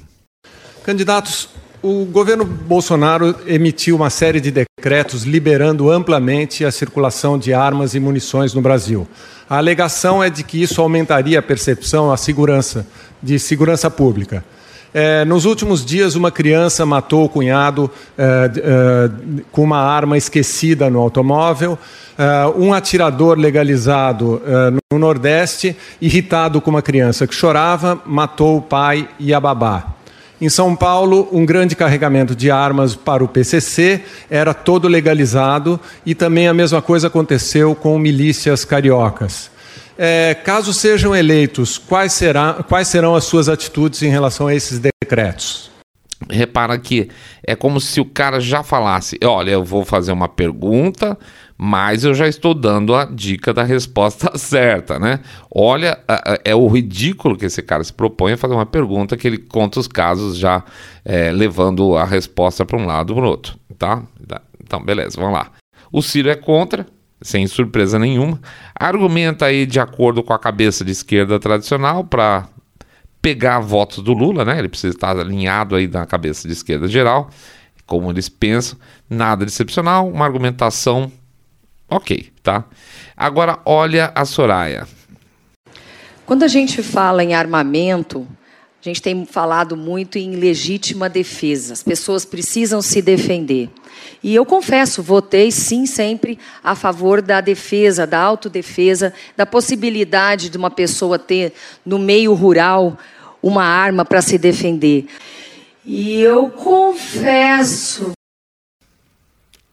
[0.84, 1.48] Candidatos,
[1.82, 8.00] o governo Bolsonaro emitiu uma série de decretos liberando amplamente a circulação de armas e
[8.00, 9.06] munições no Brasil.
[9.50, 12.86] A alegação é de que isso aumentaria a percepção, a segurança,
[13.20, 14.44] de segurança pública.
[14.94, 19.10] É, nos últimos dias, uma criança matou o cunhado é, é,
[19.50, 21.78] com uma arma esquecida no automóvel.
[22.16, 28.62] É, um atirador legalizado é, no Nordeste, irritado com uma criança que chorava, matou o
[28.62, 30.01] pai e a babá.
[30.42, 36.16] Em São Paulo, um grande carregamento de armas para o PCC era todo legalizado e
[36.16, 39.52] também a mesma coisa aconteceu com milícias cariocas.
[39.96, 44.80] É, caso sejam eleitos, quais, será, quais serão as suas atitudes em relação a esses
[44.80, 45.70] decretos?
[46.28, 47.08] Repara que
[47.46, 51.16] é como se o cara já falasse: olha, eu vou fazer uma pergunta,
[51.64, 55.20] mas eu já estou dando a dica da resposta certa, né?
[55.48, 55.96] Olha,
[56.44, 59.78] é o ridículo que esse cara se propõe a fazer uma pergunta que ele conta
[59.78, 60.64] os casos já
[61.04, 64.02] é, levando a resposta para um lado ou para o outro, tá?
[64.60, 65.52] Então, beleza, vamos lá.
[65.92, 66.84] O Ciro é contra,
[67.20, 68.40] sem surpresa nenhuma.
[68.74, 72.48] Argumenta aí de acordo com a cabeça de esquerda tradicional para
[73.20, 74.58] pegar votos do Lula, né?
[74.58, 77.30] Ele precisa estar alinhado aí na cabeça de esquerda geral,
[77.86, 78.76] como eles pensam.
[79.08, 81.12] Nada excepcional, uma argumentação
[81.92, 82.64] Ok, tá?
[83.14, 84.88] Agora olha a Soraya.
[86.24, 88.26] Quando a gente fala em armamento,
[88.80, 91.74] a gente tem falado muito em legítima defesa.
[91.74, 93.68] As pessoas precisam se defender.
[94.22, 100.56] E eu confesso, votei sim sempre a favor da defesa, da autodefesa, da possibilidade de
[100.56, 101.52] uma pessoa ter
[101.84, 102.96] no meio rural
[103.42, 105.08] uma arma para se defender.
[105.84, 108.12] E eu confesso.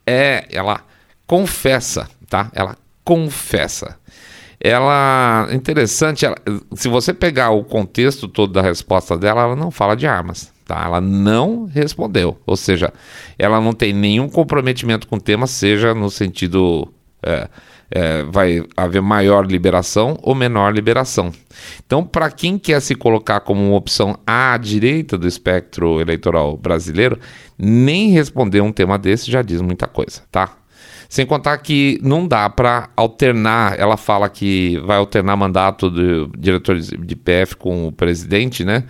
[0.05, 0.88] É, ela
[1.29, 2.49] confessa, tá?
[2.55, 3.99] Ela confessa.
[4.59, 6.35] Ela, interessante, ela,
[6.73, 10.83] se você pegar o contexto todo da resposta dela, ela não fala de armas, tá?
[10.83, 12.91] Ela não respondeu, ou seja,
[13.37, 17.47] ela não tem nenhum comprometimento com o tema, seja no sentido é,
[17.91, 21.31] é, vai haver maior liberação ou menor liberação.
[21.85, 27.19] Então, para quem quer se colocar como uma opção à direita do espectro eleitoral brasileiro,
[27.55, 30.58] nem responder um tema desse já diz muita coisa, tá?
[31.09, 33.77] Sem contar que não dá para alternar.
[33.79, 38.83] Ela fala que vai alternar mandato do diretor de PF com o presidente, né?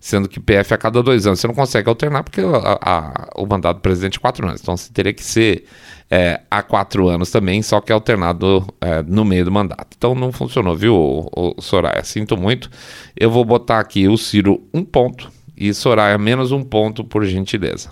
[0.00, 1.38] Sendo que PF a cada dois anos.
[1.38, 4.62] Você não consegue alternar porque a, a, o mandato do presidente é quatro anos.
[4.62, 5.66] Então você teria que ser
[6.10, 9.88] é, há quatro anos também, só que alternado é, no meio do mandato.
[9.98, 12.02] Então não funcionou, viu, o, o Soraya?
[12.04, 12.70] Sinto muito.
[13.14, 17.90] Eu vou botar aqui o Ciro um ponto e Soraya menos um ponto, por gentileza.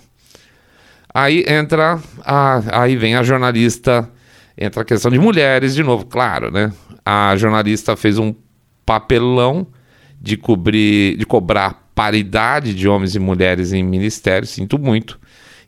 [1.15, 4.11] Aí entra, a, aí vem a jornalista,
[4.57, 6.73] entra a questão de mulheres de novo, claro, né?
[7.05, 8.35] A jornalista fez um
[8.85, 9.65] papelão
[10.19, 15.17] de cobrir, de cobrar paridade de homens e mulheres em ministérios, sinto muito.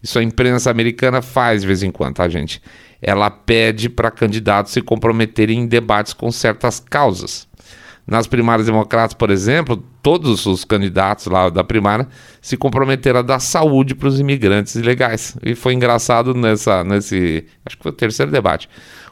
[0.04, 2.62] Isso a imprensa americana faz de vez em quando, tá, gente?
[3.02, 7.48] Ela pede para candidatos se comprometerem em debates com certas causas.
[8.08, 12.08] Nas primárias democratas, por exemplo, todos os candidatos lá da primária
[12.42, 15.38] se comprometeram a dar saúde para os imigrantes ilegais.
[15.44, 17.46] E foi engraçado nessa, nesse.
[17.66, 18.70] Acho que foi o terceiro debate.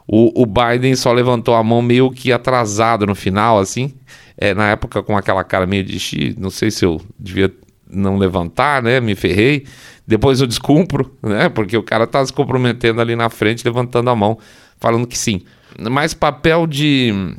[0.07, 3.93] O, o Biden só levantou a mão meio que atrasado no final, assim.
[4.37, 7.53] É, na época com aquela cara meio de não sei se eu devia
[7.89, 9.01] não levantar, né?
[9.01, 9.65] Me ferrei.
[10.07, 11.49] Depois eu descumpro, né?
[11.49, 14.37] Porque o cara tá se comprometendo ali na frente, levantando a mão,
[14.79, 15.41] falando que sim.
[15.77, 17.35] Mas papel de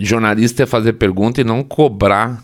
[0.00, 2.42] jornalista é fazer pergunta e não cobrar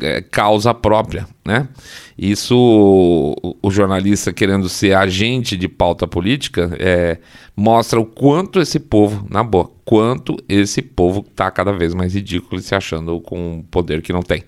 [0.00, 1.68] é, causa própria, né?
[2.16, 7.18] Isso, o, o, jornalista querendo ser agente de pauta política, é,
[7.56, 12.60] mostra o quanto esse povo, na boa, quanto esse povo está cada vez mais ridículo
[12.60, 14.42] e se achando com um poder que não tem.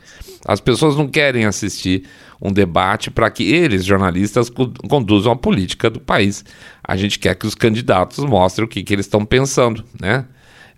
[0.46, 2.04] As pessoas não querem assistir
[2.40, 4.50] um debate para que eles, jornalistas,
[4.88, 6.44] conduzam a política do país.
[6.82, 10.26] A gente quer que os candidatos mostrem o que, que eles estão pensando, né?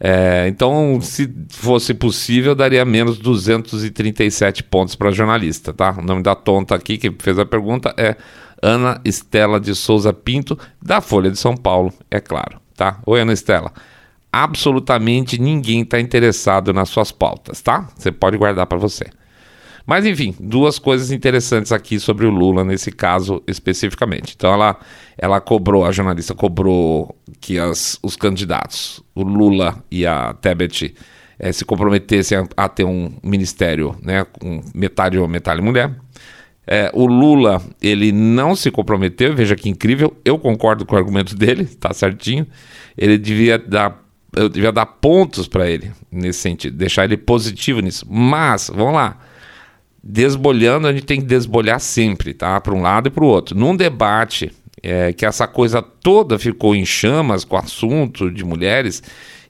[0.01, 5.97] É, então, se fosse possível, daria menos 237 pontos para jornalista, tá?
[5.99, 8.17] O nome da tonta aqui que fez a pergunta é
[8.63, 13.01] Ana Estela de Souza Pinto, da Folha de São Paulo, é claro, tá?
[13.07, 13.73] Oi, Ana Estela.
[14.33, 17.89] Absolutamente ninguém está interessado nas suas pautas, tá?
[17.97, 19.07] Você pode guardar para você.
[19.88, 24.35] Mas enfim, duas coisas interessantes aqui sobre o Lula nesse caso especificamente.
[24.37, 24.79] Então ela,
[25.16, 30.94] ela cobrou, a jornalista cobrou que as, os candidatos, o Lula e a Tebet,
[31.38, 35.90] eh, se comprometessem a, a, ter um ministério né, com metade homem, metade mulher.
[36.66, 41.35] É, o Lula, ele não se comprometeu, veja que incrível, eu concordo com o argumento
[41.35, 42.46] dele, tá certinho.
[42.94, 44.05] Ele devia dar,
[44.37, 48.05] eu devia dar pontos para ele nesse sentido, deixar ele positivo nisso.
[48.07, 49.18] Mas, vamos lá,
[50.11, 52.59] desbolhando, a gente tem que desbolhar sempre, tá?
[52.62, 53.55] Para um lado e para o outro.
[53.55, 54.51] Num debate
[54.83, 59.03] é, que essa coisa toda ficou em chamas com o assunto de mulheres,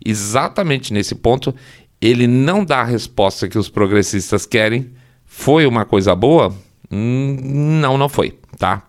[0.05, 1.55] exatamente nesse ponto,
[2.01, 4.91] ele não dá a resposta que os progressistas querem.
[5.25, 6.53] Foi uma coisa boa?
[6.91, 7.37] Hum,
[7.81, 8.83] não, não foi, tá?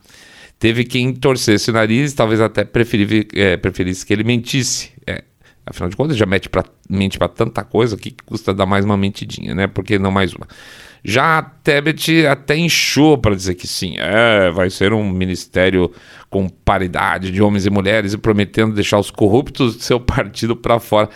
[0.57, 4.89] Teve quem torcesse o nariz, talvez até preferisse, é, preferisse que ele mentisse.
[5.05, 5.23] É,
[5.63, 8.97] afinal de contas, já mete pra, mente para tanta coisa que custa dar mais uma
[8.97, 9.67] mentidinha, né?
[9.67, 10.47] Porque não mais uma.
[11.03, 15.91] Já a Tebet até inchou para dizer que sim, é, vai ser um ministério
[16.29, 20.79] com paridade de homens e mulheres e prometendo deixar os corruptos do seu partido para
[20.79, 21.09] fora.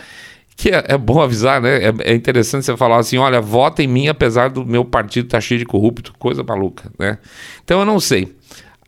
[0.56, 1.84] Que é, é, bom avisar, né?
[1.84, 5.38] É, é, interessante você falar assim: olha, vota em mim apesar do meu partido estar
[5.38, 7.18] tá cheio de corrupto, coisa maluca, né?
[7.64, 8.34] Então eu não sei.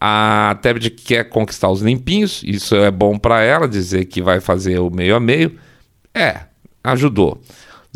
[0.01, 4.79] A Tebet quer conquistar os limpinhos, isso é bom para ela, dizer que vai fazer
[4.79, 5.59] o meio a meio.
[6.15, 6.41] É,
[6.85, 7.41] ajudou.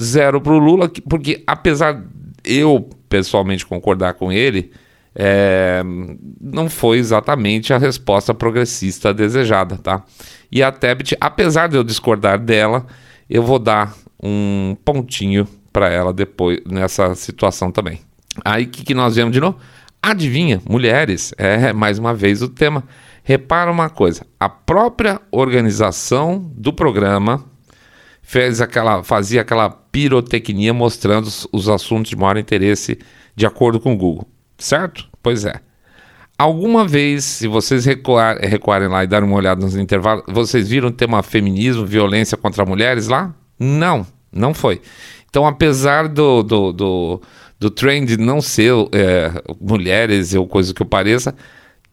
[0.01, 2.03] Zero para o Lula, porque apesar
[2.45, 4.73] eu pessoalmente concordar com ele,
[5.15, 5.83] é,
[6.41, 10.05] não foi exatamente a resposta progressista desejada, tá?
[10.51, 12.87] E a Tebet, apesar de eu discordar dela,
[13.29, 18.01] eu vou dar um pontinho para ela depois nessa situação também.
[18.45, 19.59] Aí o que, que nós vemos de novo?
[20.03, 22.85] Adivinha, mulheres, é mais uma vez o tema.
[23.23, 27.45] Repara uma coisa: a própria organização do programa
[28.31, 32.97] fez aquela, fazia aquela pirotecnia mostrando os, os assuntos de maior interesse
[33.35, 34.25] de acordo com o Google,
[34.57, 35.09] certo?
[35.21, 35.61] Pois é.
[36.39, 40.91] Alguma vez, se vocês recuar, recuarem lá e darem uma olhada nos intervalos, vocês viram
[40.91, 43.35] o tema feminismo, violência contra mulheres lá?
[43.59, 44.81] Não, não foi.
[45.29, 47.23] Então, apesar do, do, do,
[47.59, 51.35] do trend não ser é, mulheres ou coisa que eu pareça,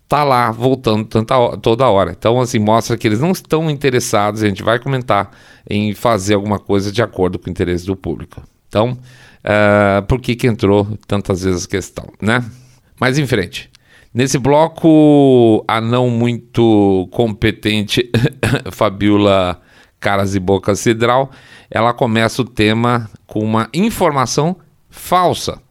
[0.07, 2.15] tá lá voltando tanta, toda hora.
[2.17, 5.31] Então, assim, mostra que eles não estão interessados, a gente vai comentar,
[5.69, 8.41] em fazer alguma coisa de acordo com o interesse do público.
[8.67, 12.43] Então, uh, por que, que entrou tantas vezes a questão, né?
[12.99, 13.69] Mas em frente.
[14.13, 18.09] Nesse bloco, a não muito competente
[18.71, 19.61] Fabiola
[19.99, 21.29] Caras e Boca Cidral,
[21.69, 24.55] ela começa o tema com uma informação
[24.89, 25.61] falsa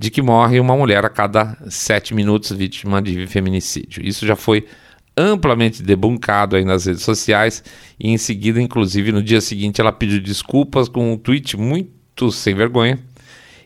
[0.00, 4.02] de que morre uma mulher a cada sete minutos vítima de feminicídio.
[4.02, 4.66] Isso já foi
[5.14, 7.62] amplamente debuncado aí nas redes sociais
[7.98, 12.54] e em seguida, inclusive no dia seguinte, ela pediu desculpas com um tweet muito sem
[12.54, 12.98] vergonha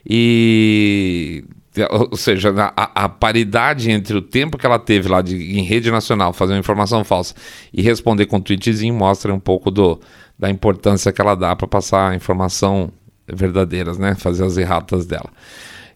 [0.05, 1.45] e
[1.89, 5.89] ou seja, a, a, paridade entre o tempo que ela teve lá de, em rede
[5.89, 7.33] nacional fazer uma informação falsa
[7.73, 9.99] e responder com um tweetzinho mostra um pouco do,
[10.37, 12.91] da importância que ela dá para passar a informação
[13.27, 14.15] verdadeiras, né?
[14.15, 15.29] Fazer as erratas dela.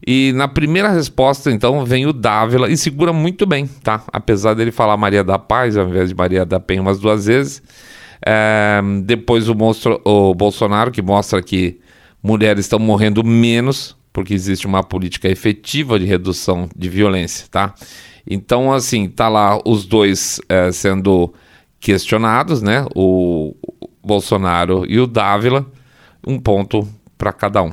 [0.05, 4.03] E na primeira resposta, então, vem o Dávila e segura muito bem, tá?
[4.12, 7.62] Apesar dele falar Maria da Paz ao invés de Maria da Penha umas duas vezes.
[8.25, 11.79] É, depois o, monstro, o Bolsonaro, que mostra que
[12.23, 17.73] mulheres estão morrendo menos porque existe uma política efetiva de redução de violência, tá?
[18.29, 21.33] Então, assim, tá lá os dois é, sendo
[21.79, 22.85] questionados, né?
[22.95, 23.55] O
[24.03, 25.65] Bolsonaro e o Dávila,
[26.25, 26.87] um ponto
[27.17, 27.71] para cada um.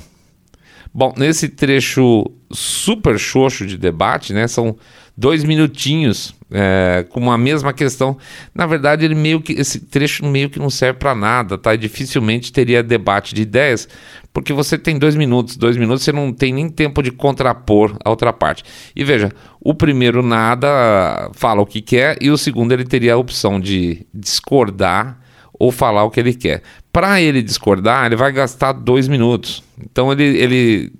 [0.99, 4.49] Bom, nesse trecho super xoxo de debate, né?
[4.49, 4.79] São
[5.15, 8.17] dois minutinhos é, com a mesma questão.
[8.55, 11.75] Na verdade, ele meio que esse trecho meio que não serve para nada, tá?
[11.75, 13.87] E dificilmente teria debate de ideias,
[14.33, 18.09] porque você tem dois minutos, dois minutos você não tem nem tempo de contrapor a
[18.09, 18.65] outra parte.
[18.97, 19.31] E veja,
[19.61, 24.07] o primeiro nada fala o que quer e o segundo ele teria a opção de
[24.15, 25.21] discordar
[25.59, 26.63] ou falar o que ele quer.
[26.97, 29.63] Para ele discordar, ele vai gastar dois minutos.
[29.79, 30.93] Então ele, ele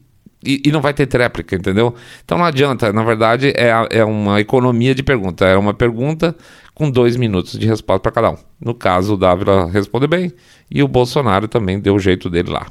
[0.45, 1.95] e, e, não vai ter tréplica, entendeu?
[2.23, 5.47] Então não adianta, na verdade é, é uma economia de pergunta.
[5.47, 6.37] É uma pergunta
[6.75, 8.37] com dois minutos de resposta para cada um.
[8.61, 10.31] No caso, o Dávila responde bem
[10.71, 12.67] e o Bolsonaro também deu o jeito dele lá.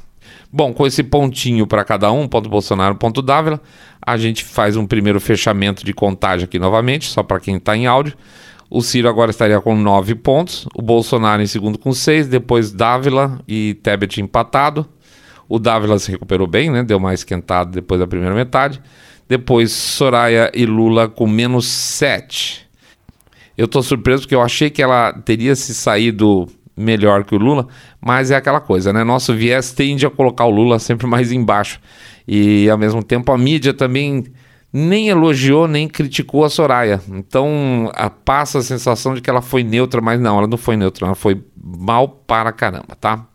[0.52, 3.60] Bom, com esse pontinho para cada um, ponto Bolsonaro, ponto Dávila,
[4.00, 7.88] a gente faz um primeiro fechamento de contagem aqui novamente, só para quem está em
[7.88, 8.16] áudio.
[8.68, 13.40] O Ciro agora estaria com nove pontos, o Bolsonaro em segundo com seis, depois Dávila
[13.46, 14.86] e Tebet empatado.
[15.48, 16.82] O Dávila se recuperou bem, né?
[16.82, 18.82] Deu mais esquentado depois da primeira metade.
[19.28, 22.66] Depois Soraya e Lula com menos sete.
[23.56, 27.66] Eu estou surpreso porque eu achei que ela teria se saído melhor que o Lula,
[28.00, 29.02] mas é aquela coisa, né?
[29.02, 31.80] Nosso viés tende a colocar o Lula sempre mais embaixo.
[32.28, 34.24] E ao mesmo tempo a mídia também
[34.76, 37.00] nem elogiou nem criticou a Soraya.
[37.08, 40.76] Então a, passa a sensação de que ela foi neutra, mas não, ela não foi
[40.76, 43.26] neutra, ela foi mal para caramba, tá?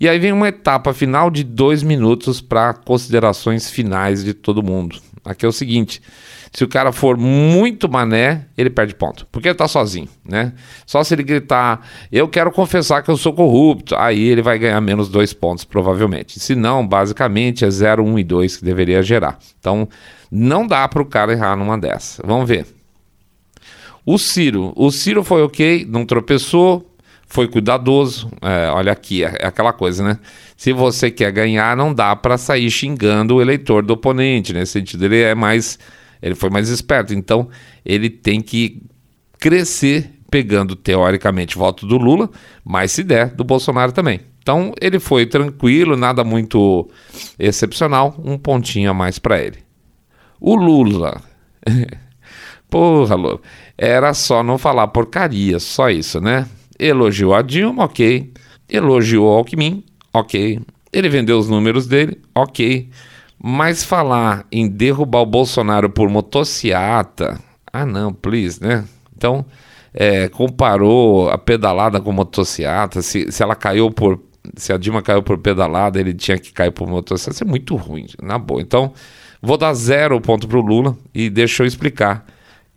[0.00, 4.98] E aí vem uma etapa final de dois minutos para considerações finais de todo mundo.
[5.24, 6.02] Aqui é o seguinte:
[6.56, 10.54] se o cara for muito mané, ele perde ponto, porque ele tá sozinho, né?
[10.86, 14.80] Só se ele gritar, eu quero confessar que eu sou corrupto, aí ele vai ganhar
[14.80, 16.40] menos dois pontos, provavelmente.
[16.40, 19.38] Se não, basicamente é 0, 1 um e 2 que deveria gerar.
[19.60, 19.86] Então,
[20.30, 22.22] não dá para o cara errar numa dessas.
[22.24, 22.64] Vamos ver.
[24.06, 24.72] O Ciro.
[24.76, 26.90] O Ciro foi ok, não tropeçou,
[27.26, 28.30] foi cuidadoso.
[28.40, 30.18] É, olha aqui, é, é, aquela coisa, né?
[30.56, 34.54] Se você quer ganhar, não dá para sair xingando o eleitor do oponente.
[34.54, 35.78] Nesse sentido, ele é mais
[36.20, 37.14] ele foi mais esperto.
[37.14, 37.48] Então,
[37.84, 38.82] ele tem que
[39.38, 42.30] crescer pegando, teoricamente, voto do Lula,
[42.64, 44.20] mas se der, do Bolsonaro também.
[44.40, 46.88] Então, ele foi tranquilo, nada muito
[47.38, 49.58] excepcional, um pontinho a mais para ele.
[50.40, 51.20] O Lula.
[52.70, 53.40] Porra, Lula.
[53.76, 56.46] Era só não falar porcaria, só isso, né?
[56.78, 58.32] Elogiou a Dilma, ok.
[58.68, 60.60] Elogiou o Alckmin, ok.
[60.92, 62.88] Ele vendeu os números dele, ok.
[63.38, 67.38] Mas falar em derrubar o Bolsonaro por motociata,
[67.72, 68.84] ah não, please, né?
[69.16, 69.44] Então,
[69.92, 74.20] é, comparou a pedalada com motociata, se, se ela caiu por.
[74.54, 77.34] Se a Dilma caiu por pedalada, ele tinha que cair por motociata.
[77.34, 78.60] Isso é muito ruim, na boa.
[78.60, 78.92] Então,
[79.42, 82.24] vou dar zero ponto pro Lula e deixa eu explicar.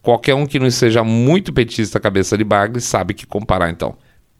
[0.02, 3.96] Qualquer um que não seja muito petista cabeça de bagre sabe que comparar, então.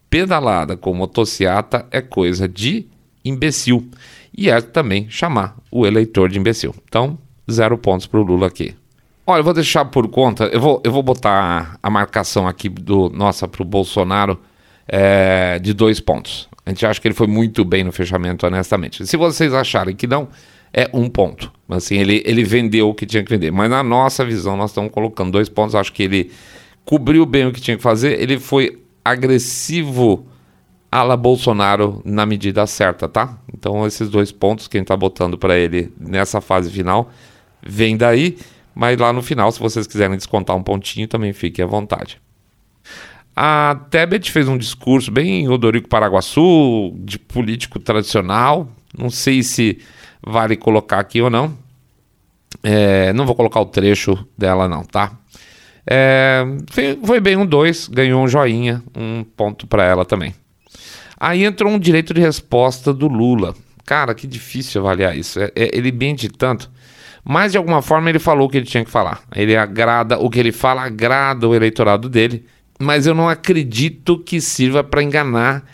[0.10, 2.88] Pedalada com motociata é coisa de
[3.24, 3.88] imbecil
[4.40, 6.74] e é também chamar o eleitor de imbecil.
[6.88, 7.20] Então,
[7.52, 8.74] zero pontos para o Lula aqui.
[9.28, 13.10] Olha, eu vou deixar por conta, eu vou, eu vou botar a marcação aqui do
[13.10, 14.40] nossa para o Bolsonaro
[14.88, 16.48] é, de dois pontos.
[16.66, 19.06] A gente acha que ele foi muito bem no fechamento, honestamente.
[19.06, 20.30] Se vocês acharem que não,
[20.74, 21.52] é um ponto.
[21.68, 23.52] Assim, ele, ele vendeu o que tinha que vender.
[23.52, 25.76] Mas na nossa visão, nós estamos colocando dois pontos.
[25.76, 26.32] Acho que ele
[26.86, 28.22] cobriu bem o que tinha que fazer.
[28.22, 30.29] Ele foi agressivo
[30.92, 33.38] ala Bolsonaro na medida certa, tá?
[33.54, 37.12] Então esses dois pontos quem está botando para ele nessa fase final
[37.66, 38.38] vem daí,
[38.74, 42.20] mas lá no final, se vocês quiserem descontar um pontinho, também fiquem à vontade.
[43.36, 48.68] A Tebet fez um discurso bem Rodorico Paraguaçu, de político tradicional.
[48.98, 49.80] Não sei se
[50.22, 51.58] vale colocar aqui ou não.
[52.64, 55.12] É, não vou colocar o trecho dela, não, tá?
[55.86, 60.34] É, foi, foi, bem um 2, ganhou um joinha, um ponto para ela também.
[61.20, 63.54] Aí entrou um direito de resposta do Lula.
[63.86, 65.40] Cara, que difícil avaliar isso.
[65.40, 66.70] É, é, ele mente tanto.
[67.24, 69.22] Mas de alguma forma ele falou o que ele tinha que falar.
[69.36, 72.46] Ele agrada, o que ele fala agrada o eleitorado dele.
[72.80, 75.66] Mas eu não acredito que sirva para enganar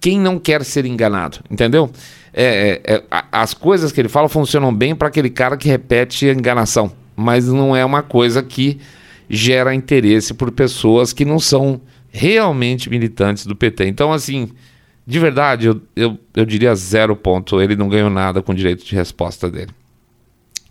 [0.00, 1.90] quem não quer ser enganado, entendeu?
[2.32, 6.28] É, é, é as coisas que ele fala funcionam bem para aquele cara que repete
[6.28, 8.78] a enganação, mas não é uma coisa que
[9.28, 11.80] gera interesse por pessoas que não são
[12.10, 13.86] realmente militantes do PT.
[13.86, 14.50] Então, assim,
[15.06, 17.60] de verdade, eu, eu, eu diria zero ponto.
[17.60, 19.70] Ele não ganhou nada com o direito de resposta dele.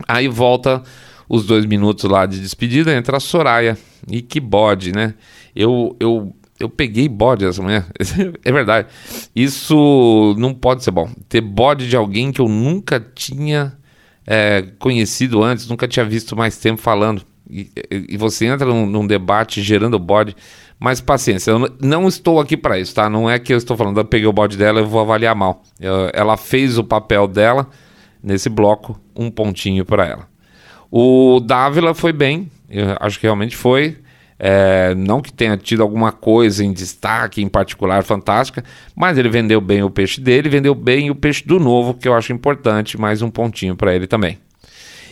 [0.07, 0.82] Aí volta
[1.27, 3.77] os dois minutos lá de despedida, entra a Soraya.
[4.09, 5.13] E que bode, né?
[5.55, 7.86] Eu, eu, eu peguei bode essa manhã.
[8.43, 8.88] é verdade.
[9.36, 11.09] Isso não pode ser bom.
[11.27, 13.77] Ter bode de alguém que eu nunca tinha
[14.25, 17.23] é, conhecido antes, nunca tinha visto mais tempo falando.
[17.49, 20.36] E, e você entra num, num debate gerando bode.
[20.84, 23.07] Mas paciência, eu não estou aqui para isso, tá?
[23.07, 25.61] Não é que eu estou falando, eu peguei o bode dela e vou avaliar mal.
[25.79, 27.69] Eu, ela fez o papel dela
[28.21, 30.27] nesse bloco, um pontinho para ela.
[30.89, 32.49] O Dávila foi bem,
[32.99, 33.99] acho que realmente foi.
[34.39, 38.63] É, não que tenha tido alguma coisa em destaque, em particular, fantástica,
[38.95, 42.15] mas ele vendeu bem o peixe dele, vendeu bem o peixe do novo, que eu
[42.15, 44.39] acho importante, mais um pontinho para ele também.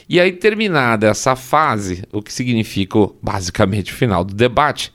[0.09, 4.91] E aí, terminada essa fase, o que significa basicamente o final do debate,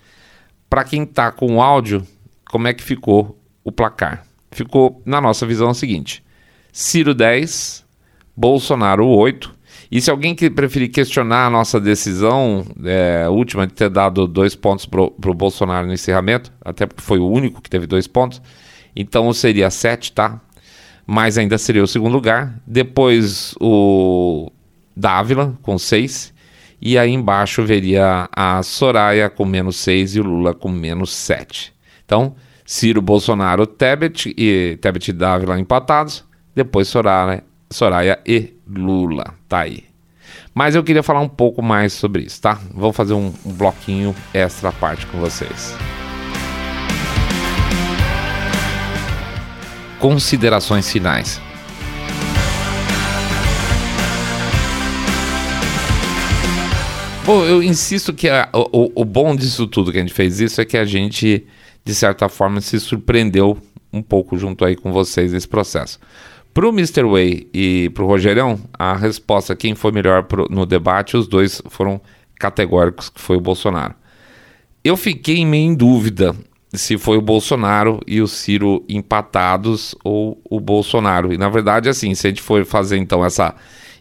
[0.74, 2.04] para quem está com o áudio,
[2.50, 4.24] como é que ficou o placar?
[4.50, 6.20] ficou, na nossa visão, o seguinte:
[6.72, 7.84] Ciro 10,
[8.36, 9.54] Bolsonaro 8.
[9.88, 14.56] E se alguém que preferir questionar a nossa decisão é, última de ter dado dois
[14.56, 18.42] pontos para o Bolsonaro no encerramento, até porque foi o único que teve dois pontos,
[18.96, 20.40] então seria 7, tá?
[21.06, 22.60] Mas ainda seria o segundo lugar.
[22.66, 24.50] Depois o
[24.96, 26.33] Dávila com 6.
[26.84, 31.72] E aí embaixo veria a Soraya com menos 6 e o Lula com menos 7.
[32.04, 36.22] Então, Ciro, Bolsonaro, Tebet e Tebet e Dávila empatados.
[36.54, 39.32] Depois Soraya, Soraya e Lula.
[39.48, 39.84] Tá aí.
[40.52, 42.60] Mas eu queria falar um pouco mais sobre isso, tá?
[42.74, 45.74] Vou fazer um, um bloquinho extra parte com vocês.
[49.98, 51.40] Considerações finais.
[57.24, 60.60] Bom, eu insisto que a, o, o bom disso tudo que a gente fez isso
[60.60, 61.46] é que a gente,
[61.82, 63.56] de certa forma, se surpreendeu
[63.90, 65.98] um pouco junto aí com vocês nesse processo.
[66.52, 67.02] Para o Mr.
[67.04, 71.62] Way e para o Rogerão, a resposta, quem foi melhor pro, no debate, os dois
[71.70, 71.98] foram
[72.38, 73.94] categóricos, que foi o Bolsonaro.
[74.84, 76.36] Eu fiquei meio em dúvida
[76.74, 81.32] se foi o Bolsonaro e o Ciro empatados ou o Bolsonaro.
[81.32, 83.54] E na verdade, assim, se a gente for fazer então essa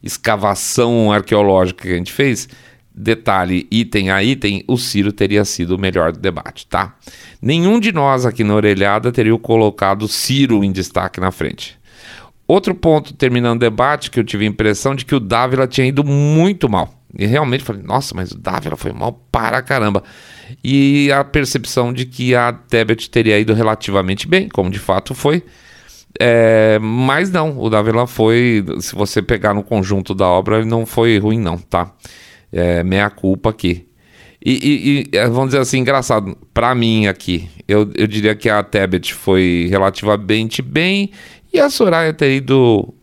[0.03, 2.49] escavação arqueológica que a gente fez,
[2.93, 6.95] detalhe, item a item, o Ciro teria sido o melhor do debate, tá?
[7.41, 11.77] Nenhum de nós aqui na orelhada teria colocado Ciro em destaque na frente.
[12.47, 15.87] Outro ponto, terminando o debate, que eu tive a impressão de que o Dávila tinha
[15.87, 16.93] ido muito mal.
[17.17, 20.03] E realmente falei, nossa, mas o Dávila foi mal para caramba.
[20.63, 25.43] E a percepção de que a Tebet teria ido relativamente bem, como de fato foi.
[26.19, 30.85] É, mas não, o Dávila foi, se você pegar no conjunto da obra, ele não
[30.85, 31.91] foi ruim não, tá?
[32.54, 33.88] É, meia culpa aqui.
[34.45, 38.49] E, e, e, é, vamos dizer assim, engraçado, para mim aqui, eu, eu diria que
[38.49, 41.12] a Tebet foi relativamente bem
[41.51, 42.93] e a Soraya ter ido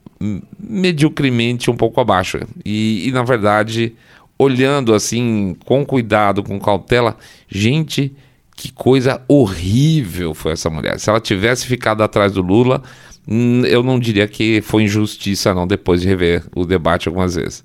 [0.58, 2.38] mediocremente um pouco abaixo.
[2.64, 3.94] E, e, na verdade,
[4.38, 7.16] olhando assim, com cuidado, com cautela,
[7.48, 8.14] gente,
[8.54, 11.00] que coisa horrível foi essa mulher.
[11.00, 12.82] Se ela tivesse ficado atrás do Lula,
[13.26, 17.64] hum, eu não diria que foi injustiça, não, depois de rever o debate algumas vezes.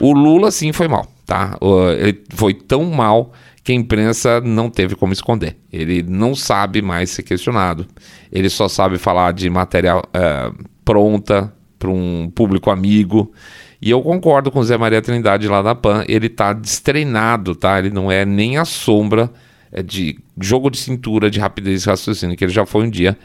[0.00, 1.56] O Lula, sim, foi mal, tá?
[1.98, 3.32] Ele foi tão mal
[3.64, 5.56] que a imprensa não teve como esconder.
[5.72, 7.86] Ele não sabe mais ser questionado.
[8.30, 10.50] Ele só sabe falar de matéria é,
[10.84, 13.32] pronta para um público amigo.
[13.80, 16.04] E eu concordo com o Zé Maria Trindade lá da PAN.
[16.08, 17.78] Ele está destreinado, tá?
[17.78, 19.30] Ele não é nem a sombra
[19.70, 23.16] é, de jogo de cintura, de rapidez de raciocínio, que ele já foi um dia.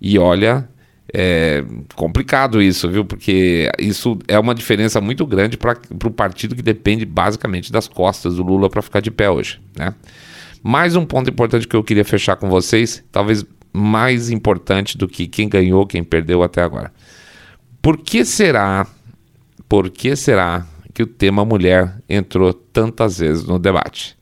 [0.00, 0.68] E olha,
[1.14, 1.62] é
[1.94, 3.04] complicado isso, viu?
[3.04, 8.36] Porque isso é uma diferença muito grande para o partido que depende basicamente das costas
[8.36, 9.94] do Lula para ficar de pé hoje, né?
[10.62, 15.26] Mais um ponto importante que eu queria fechar com vocês, talvez mais importante do que
[15.26, 16.92] quem ganhou, quem perdeu até agora.
[17.82, 18.86] Por que será,
[19.68, 24.16] por que será que o tema mulher entrou tantas vezes no debate?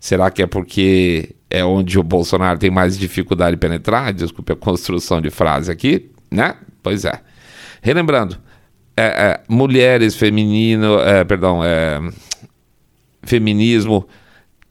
[0.00, 4.12] Será que é porque é onde o Bolsonaro tem mais dificuldade de penetrar?
[4.12, 6.56] Desculpe a construção de frase aqui né?
[6.82, 7.20] Pois é.
[7.82, 8.38] Relembrando,
[8.96, 12.00] é, é, mulheres, feminino, é, perdão, é,
[13.22, 14.06] feminismo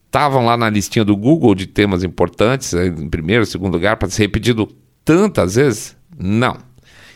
[0.06, 4.24] estavam lá na listinha do Google de temas importantes, em primeiro, segundo lugar, para ser
[4.24, 4.68] repetido
[5.04, 5.98] tantas vezes?
[6.18, 6.58] Não.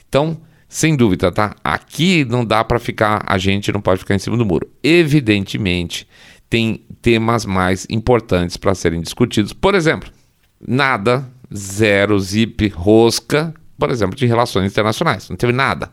[0.09, 1.55] Então, sem dúvida, tá?
[1.63, 4.67] Aqui não dá para ficar, a gente não pode ficar em cima do muro.
[4.83, 6.07] Evidentemente,
[6.49, 9.53] tem temas mais importantes para serem discutidos.
[9.53, 10.09] Por exemplo,
[10.59, 15.29] nada, zero, zip, rosca por exemplo, de relações internacionais.
[15.29, 15.91] Não teve nada.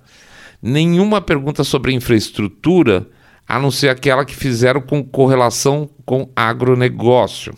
[0.63, 3.07] Nenhuma pergunta sobre infraestrutura,
[3.47, 7.55] a não ser aquela que fizeram com correlação com agronegócio.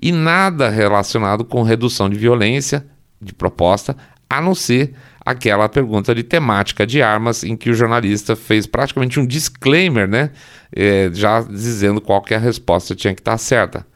[0.00, 2.86] E nada relacionado com redução de violência,
[3.20, 3.96] de proposta,
[4.28, 4.94] a não ser
[5.24, 10.30] aquela pergunta de temática de armas, em que o jornalista fez praticamente um disclaimer, né?
[10.74, 13.86] É, já dizendo qual que a resposta tinha que estar certa.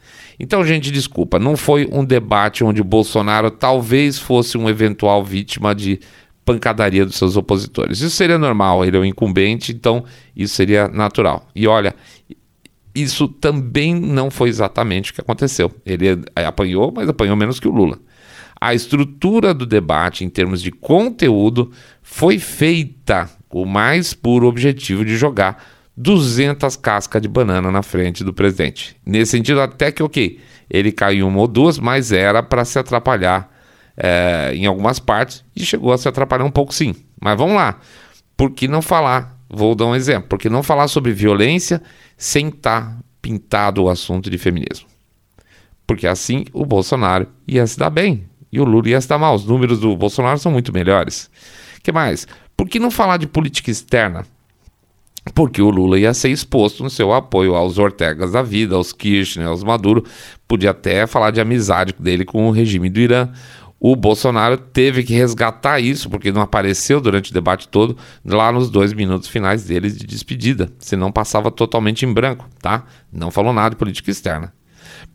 [0.43, 6.01] Então, gente, desculpa, não foi um debate onde Bolsonaro talvez fosse um eventual vítima de
[6.45, 8.01] pancadaria dos seus opositores.
[8.01, 11.49] Isso seria normal, ele é o um incumbente, então isso seria natural.
[11.55, 11.95] E olha,
[12.93, 15.71] isso também não foi exatamente o que aconteceu.
[15.87, 18.01] Ele apanhou, mas apanhou menos que o Lula.
[18.61, 21.71] A estrutura do debate, em termos de conteúdo,
[22.03, 25.65] foi feita com o mais puro objetivo de jogar
[25.97, 28.97] 200 cascas de banana na frente do presidente.
[29.05, 30.41] Nesse sentido, até que, ok,
[30.71, 33.51] ele caiu uma ou duas, mas era para se atrapalhar
[33.97, 36.95] é, em algumas partes e chegou a se atrapalhar um pouco sim.
[37.21, 37.79] Mas vamos lá,
[38.37, 39.39] por que não falar?
[39.49, 41.83] Vou dar um exemplo, por que não falar sobre violência
[42.17, 44.87] sem estar tá pintado o assunto de feminismo?
[45.87, 48.27] Porque assim o Bolsonaro ia se dar bem.
[48.51, 49.35] E o Lula ia estar mal.
[49.35, 51.31] Os números do Bolsonaro são muito melhores.
[51.83, 52.27] que mais?
[52.55, 54.27] Por que não falar de política externa?
[55.35, 59.47] Porque o Lula ia ser exposto no seu apoio aos Ortegas da vida, aos Kirchner,
[59.47, 60.05] aos Maduro.
[60.49, 63.29] Podia até falar de amizade dele com o regime do Irã.
[63.79, 68.71] O Bolsonaro teve que resgatar isso, porque não apareceu durante o debate todo, lá nos
[68.71, 70.69] dois minutos finais dele de despedida.
[70.79, 72.85] Senão passava totalmente em branco, tá?
[73.13, 74.53] Não falou nada de política externa.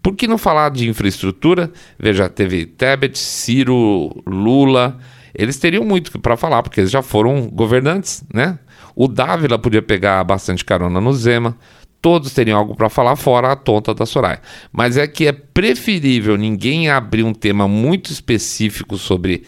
[0.01, 1.71] Por que não falar de infraestrutura?
[1.97, 4.97] Veja, teve Tebet, Ciro, Lula.
[5.33, 8.59] Eles teriam muito para falar, porque eles já foram governantes, né?
[8.99, 11.55] O Dávila podia pegar bastante carona no Zema.
[12.01, 14.41] Todos teriam algo para falar fora a tonta da Soraya.
[14.71, 19.43] Mas é que é preferível ninguém abrir um tema muito específico sobre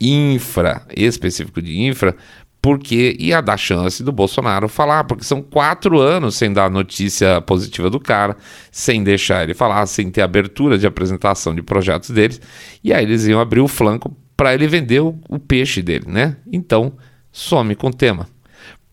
[0.00, 2.14] infra, específico de infra,
[2.62, 7.90] porque ia dar chance do Bolsonaro falar, porque são quatro anos sem dar notícia positiva
[7.90, 8.36] do cara,
[8.70, 12.40] sem deixar ele falar, sem ter abertura de apresentação de projetos deles,
[12.82, 16.36] e aí eles iam abrir o flanco para ele vender o, o, peixe dele, né?
[16.52, 16.92] Então,
[17.32, 18.28] some com o tema.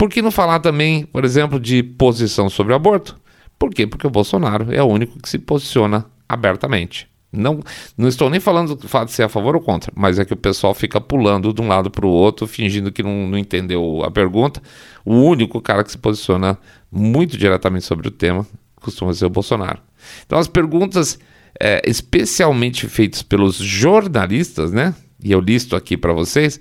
[0.01, 3.21] Por que não falar também, por exemplo, de posição sobre o aborto?
[3.59, 3.85] Por quê?
[3.85, 7.07] Porque o Bolsonaro é o único que se posiciona abertamente.
[7.31, 7.59] Não,
[7.95, 10.33] não estou nem falando do fato de ser a favor ou contra, mas é que
[10.33, 14.03] o pessoal fica pulando de um lado para o outro, fingindo que não, não entendeu
[14.03, 14.59] a pergunta.
[15.05, 16.57] O único cara que se posiciona
[16.91, 18.47] muito diretamente sobre o tema
[18.77, 19.77] costuma ser o Bolsonaro.
[20.25, 21.19] Então, as perguntas,
[21.59, 24.95] é, especialmente feitas pelos jornalistas, né?
[25.23, 26.59] E eu listo aqui para vocês.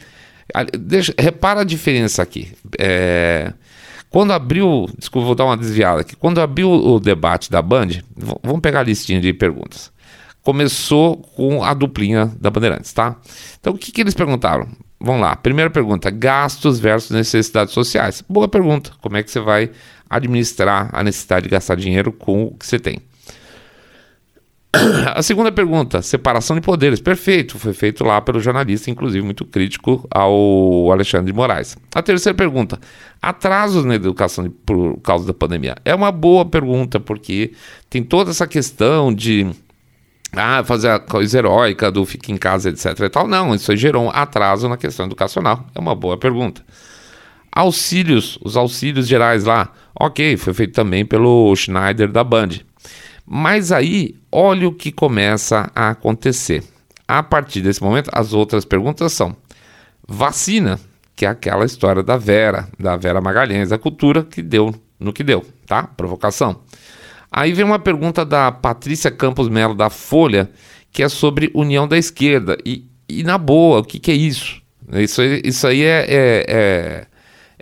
[0.79, 2.53] Deixa, repara a diferença aqui.
[2.79, 3.53] É,
[4.09, 4.87] quando abriu.
[4.99, 6.17] Desculpa, vou dar uma desviada aqui.
[6.17, 7.89] Quando abriu o debate da Band,
[8.43, 9.93] vamos pegar a listinha de perguntas
[10.43, 13.17] começou com a duplinha da Bandeirantes, tá?
[13.61, 14.69] Então o que, que eles perguntaram?
[14.99, 15.37] Vamos lá.
[15.37, 18.23] Primeira pergunta: gastos versus necessidades sociais.
[18.29, 18.93] Boa pergunta.
[19.01, 19.71] Como é que você vai
[20.09, 22.99] administrar a necessidade de gastar dinheiro com o que você tem?
[25.15, 27.01] A segunda pergunta, separação de poderes.
[27.01, 31.77] Perfeito, foi feito lá pelo jornalista, inclusive muito crítico ao Alexandre de Moraes.
[31.95, 32.79] A terceira pergunta,
[33.21, 35.77] atrasos na educação de, por causa da pandemia.
[35.85, 37.53] É uma boa pergunta, porque
[37.89, 39.49] tem toda essa questão de
[40.33, 43.27] ah, fazer a coisa heróica do fica em casa, etc e tal.
[43.27, 45.67] Não, isso gerou um atraso na questão educacional.
[45.75, 46.65] É uma boa pergunta.
[47.51, 52.51] Auxílios, os auxílios gerais lá, ok, foi feito também pelo Schneider da Band.
[53.33, 56.65] Mas aí, olha o que começa a acontecer.
[57.07, 59.37] A partir desse momento, as outras perguntas são:
[60.09, 60.81] vacina,
[61.15, 65.23] que é aquela história da Vera, da Vera Magalhães, da cultura que deu no que
[65.23, 65.85] deu, tá?
[65.85, 66.63] Provocação.
[67.31, 70.51] Aí vem uma pergunta da Patrícia Campos Melo, da Folha,
[70.91, 72.59] que é sobre união da esquerda.
[72.67, 74.61] E, e na boa, o que, que é isso?
[74.93, 77.07] Isso, isso aí é, é, é,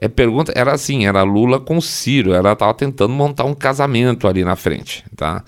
[0.00, 0.52] é, pergunta.
[0.54, 2.32] Era assim: era Lula com Ciro.
[2.32, 5.04] Ela estava tentando montar um casamento ali na frente.
[5.16, 5.44] Tá?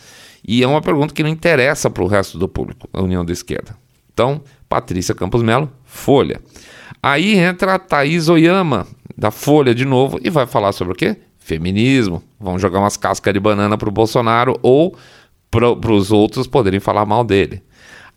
[0.47, 3.33] E é uma pergunta que não interessa para o resto do público, a união da
[3.33, 3.77] esquerda.
[4.13, 6.41] Então, Patrícia Campos Melo, Folha.
[7.03, 8.87] Aí entra a Thaís Oyama,
[9.17, 11.17] da Folha de novo, e vai falar sobre o quê?
[11.51, 14.97] feminismo, vão jogar umas cascas de banana pro Bolsonaro ou
[15.51, 17.61] para os outros poderem falar mal dele.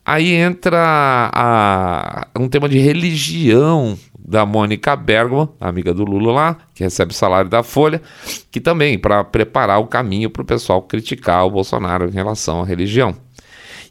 [0.06, 6.84] Aí entra a, um tema de religião da Mônica Bergman, amiga do Lula lá, que
[6.84, 8.02] recebe salário da Folha,
[8.50, 12.66] que também para preparar o caminho para o pessoal criticar o Bolsonaro em relação à
[12.66, 13.14] religião.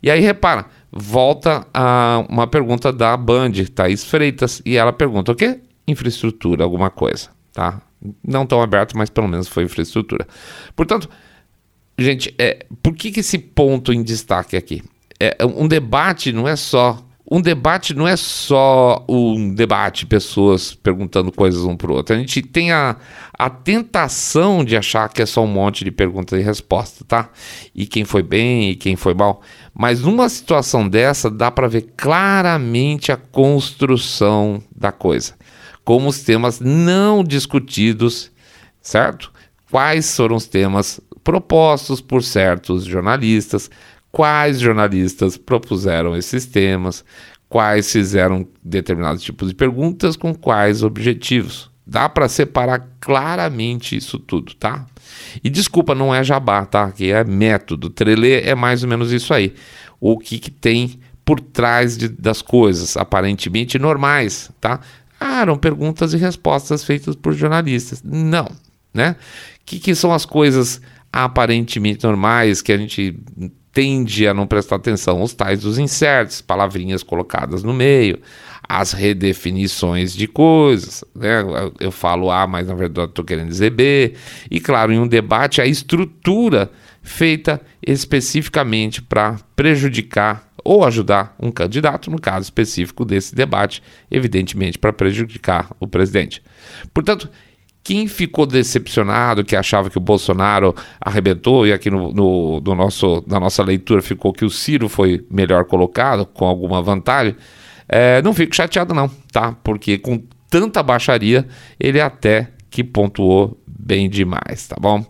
[0.03, 5.35] E aí repara, volta a uma pergunta da Band, Thaís Freitas, e ela pergunta o
[5.35, 5.61] quê?
[5.87, 7.81] Infraestrutura, alguma coisa, tá?
[8.27, 10.27] Não tão aberto, mas pelo menos foi infraestrutura.
[10.75, 11.09] Portanto,
[11.99, 14.83] gente, é, por que, que esse ponto em destaque aqui?
[15.21, 16.99] É, um debate não é só.
[17.33, 22.15] Um debate não é só um debate, pessoas perguntando coisas um para o outro.
[22.15, 22.97] A gente tem a,
[23.33, 27.31] a tentação de achar que é só um monte de pergunta e resposta, tá?
[27.75, 29.41] E quem foi bem e quem foi mal.
[29.73, 35.35] Mas numa situação dessa, dá para ver claramente a construção da coisa
[35.85, 38.31] como os temas não discutidos,
[38.81, 39.33] certo?
[39.71, 43.71] Quais foram os temas propostos por certos jornalistas,
[44.13, 47.03] quais jornalistas propuseram esses temas,
[47.49, 51.71] quais fizeram determinados tipos de perguntas com quais objetivos.
[51.85, 54.87] Dá para separar claramente isso tudo, tá?
[55.43, 56.93] E desculpa, não é jabá, tá?
[56.93, 57.91] Que é método.
[57.91, 59.55] Trelê é mais ou menos isso aí.
[59.99, 64.81] O que, que tem por trás de, das coisas, aparentemente normais, tá?
[65.19, 68.03] Ah, eram perguntas e respostas feitas por jornalistas.
[68.05, 68.49] Não,
[68.93, 69.17] né?
[69.61, 70.81] O que, que são as coisas
[71.13, 73.21] aparentemente normais que a gente
[73.73, 75.23] tende a não prestar atenção?
[75.23, 78.19] Os tais dos insertos, palavrinhas colocadas no meio,
[78.69, 81.43] as redefinições de coisas, né?
[81.81, 84.15] Eu falo A, mas na verdade estou querendo dizer B.
[84.51, 86.71] E claro, em um debate, a estrutura
[87.03, 94.93] feita especificamente para prejudicar ou ajudar um candidato, no caso específico desse debate, evidentemente para
[94.93, 96.41] prejudicar o presidente.
[96.95, 97.29] Portanto,
[97.85, 103.25] quem ficou decepcionado, que achava que o Bolsonaro arrebentou, e aqui no, no, no nosso,
[103.27, 107.35] na nossa leitura ficou que o Ciro foi melhor colocado, com alguma vantagem,
[107.89, 109.53] é, não fico chateado não, tá?
[109.65, 111.47] Porque com tanta baixaria,
[111.79, 115.05] ele até que pontuou bem demais, tá bom?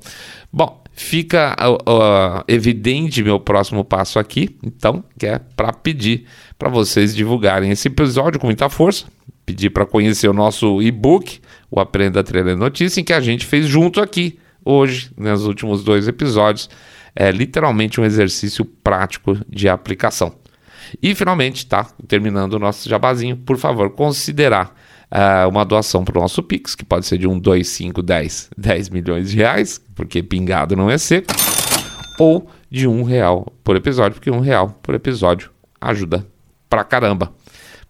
[0.53, 6.27] Bom, fica uh, evidente meu próximo passo aqui, então, que é para pedir
[6.59, 9.07] para vocês divulgarem esse episódio com muita força,
[9.53, 11.39] pedir para conhecer o nosso e-book,
[11.71, 15.85] o Aprenda a Treinar Notícia, em que a gente fez junto aqui hoje, nos últimos
[15.85, 16.71] dois episódios.
[17.15, 20.35] É literalmente um exercício prático de aplicação.
[21.03, 21.87] E finalmente, tá?
[22.09, 24.75] Terminando o nosso jabazinho, por favor, considerar
[25.11, 28.49] uh, uma doação para o nosso Pix, que pode ser de um, dois, cinco, dez,
[28.57, 31.35] dez milhões de reais, porque pingado não é seco,
[32.19, 36.27] ou de um real por episódio, porque um real por episódio ajuda
[36.71, 37.35] pra caramba.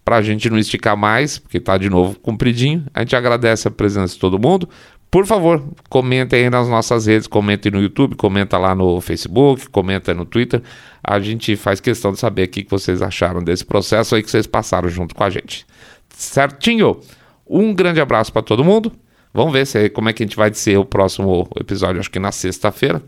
[0.03, 4.13] Pra gente não esticar mais, porque tá de novo compridinho, a gente agradece a presença
[4.13, 4.67] de todo mundo.
[5.09, 10.13] Por favor, comentem aí nas nossas redes, comentem no YouTube, comenta lá no Facebook, comenta
[10.13, 10.61] no Twitter.
[11.03, 14.47] A gente faz questão de saber o que vocês acharam desse processo aí que vocês
[14.47, 15.67] passaram junto com a gente.
[16.09, 16.99] Certinho?
[17.47, 18.91] Um grande abraço para todo mundo.
[19.31, 22.19] Vamos ver se, como é que a gente vai ser o próximo episódio, acho que
[22.19, 23.01] na sexta-feira.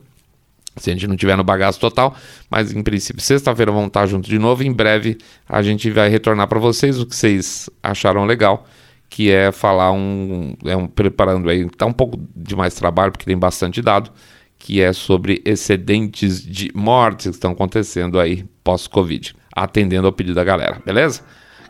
[0.77, 2.15] Se a gente não tiver no bagaço total,
[2.49, 4.63] mas em princípio, sexta-feira vamos estar juntos de novo.
[4.63, 5.17] Em breve
[5.47, 8.65] a gente vai retornar para vocês o que vocês acharam legal,
[9.09, 13.25] que é falar um, é um preparando aí, tá um pouco de mais trabalho porque
[13.25, 14.11] tem bastante dado,
[14.59, 20.43] que é sobre excedentes de mortes que estão acontecendo aí pós-Covid, atendendo ao pedido da
[20.43, 21.21] galera, beleza?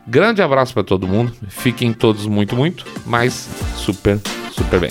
[0.06, 1.32] Grande abraço para todo mundo.
[1.48, 4.20] Fiquem todos muito, muito, mas super,
[4.52, 4.90] super bem.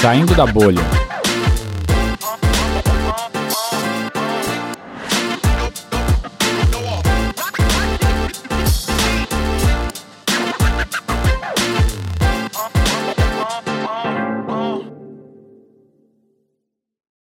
[0.00, 1.09] Saindo da bolha.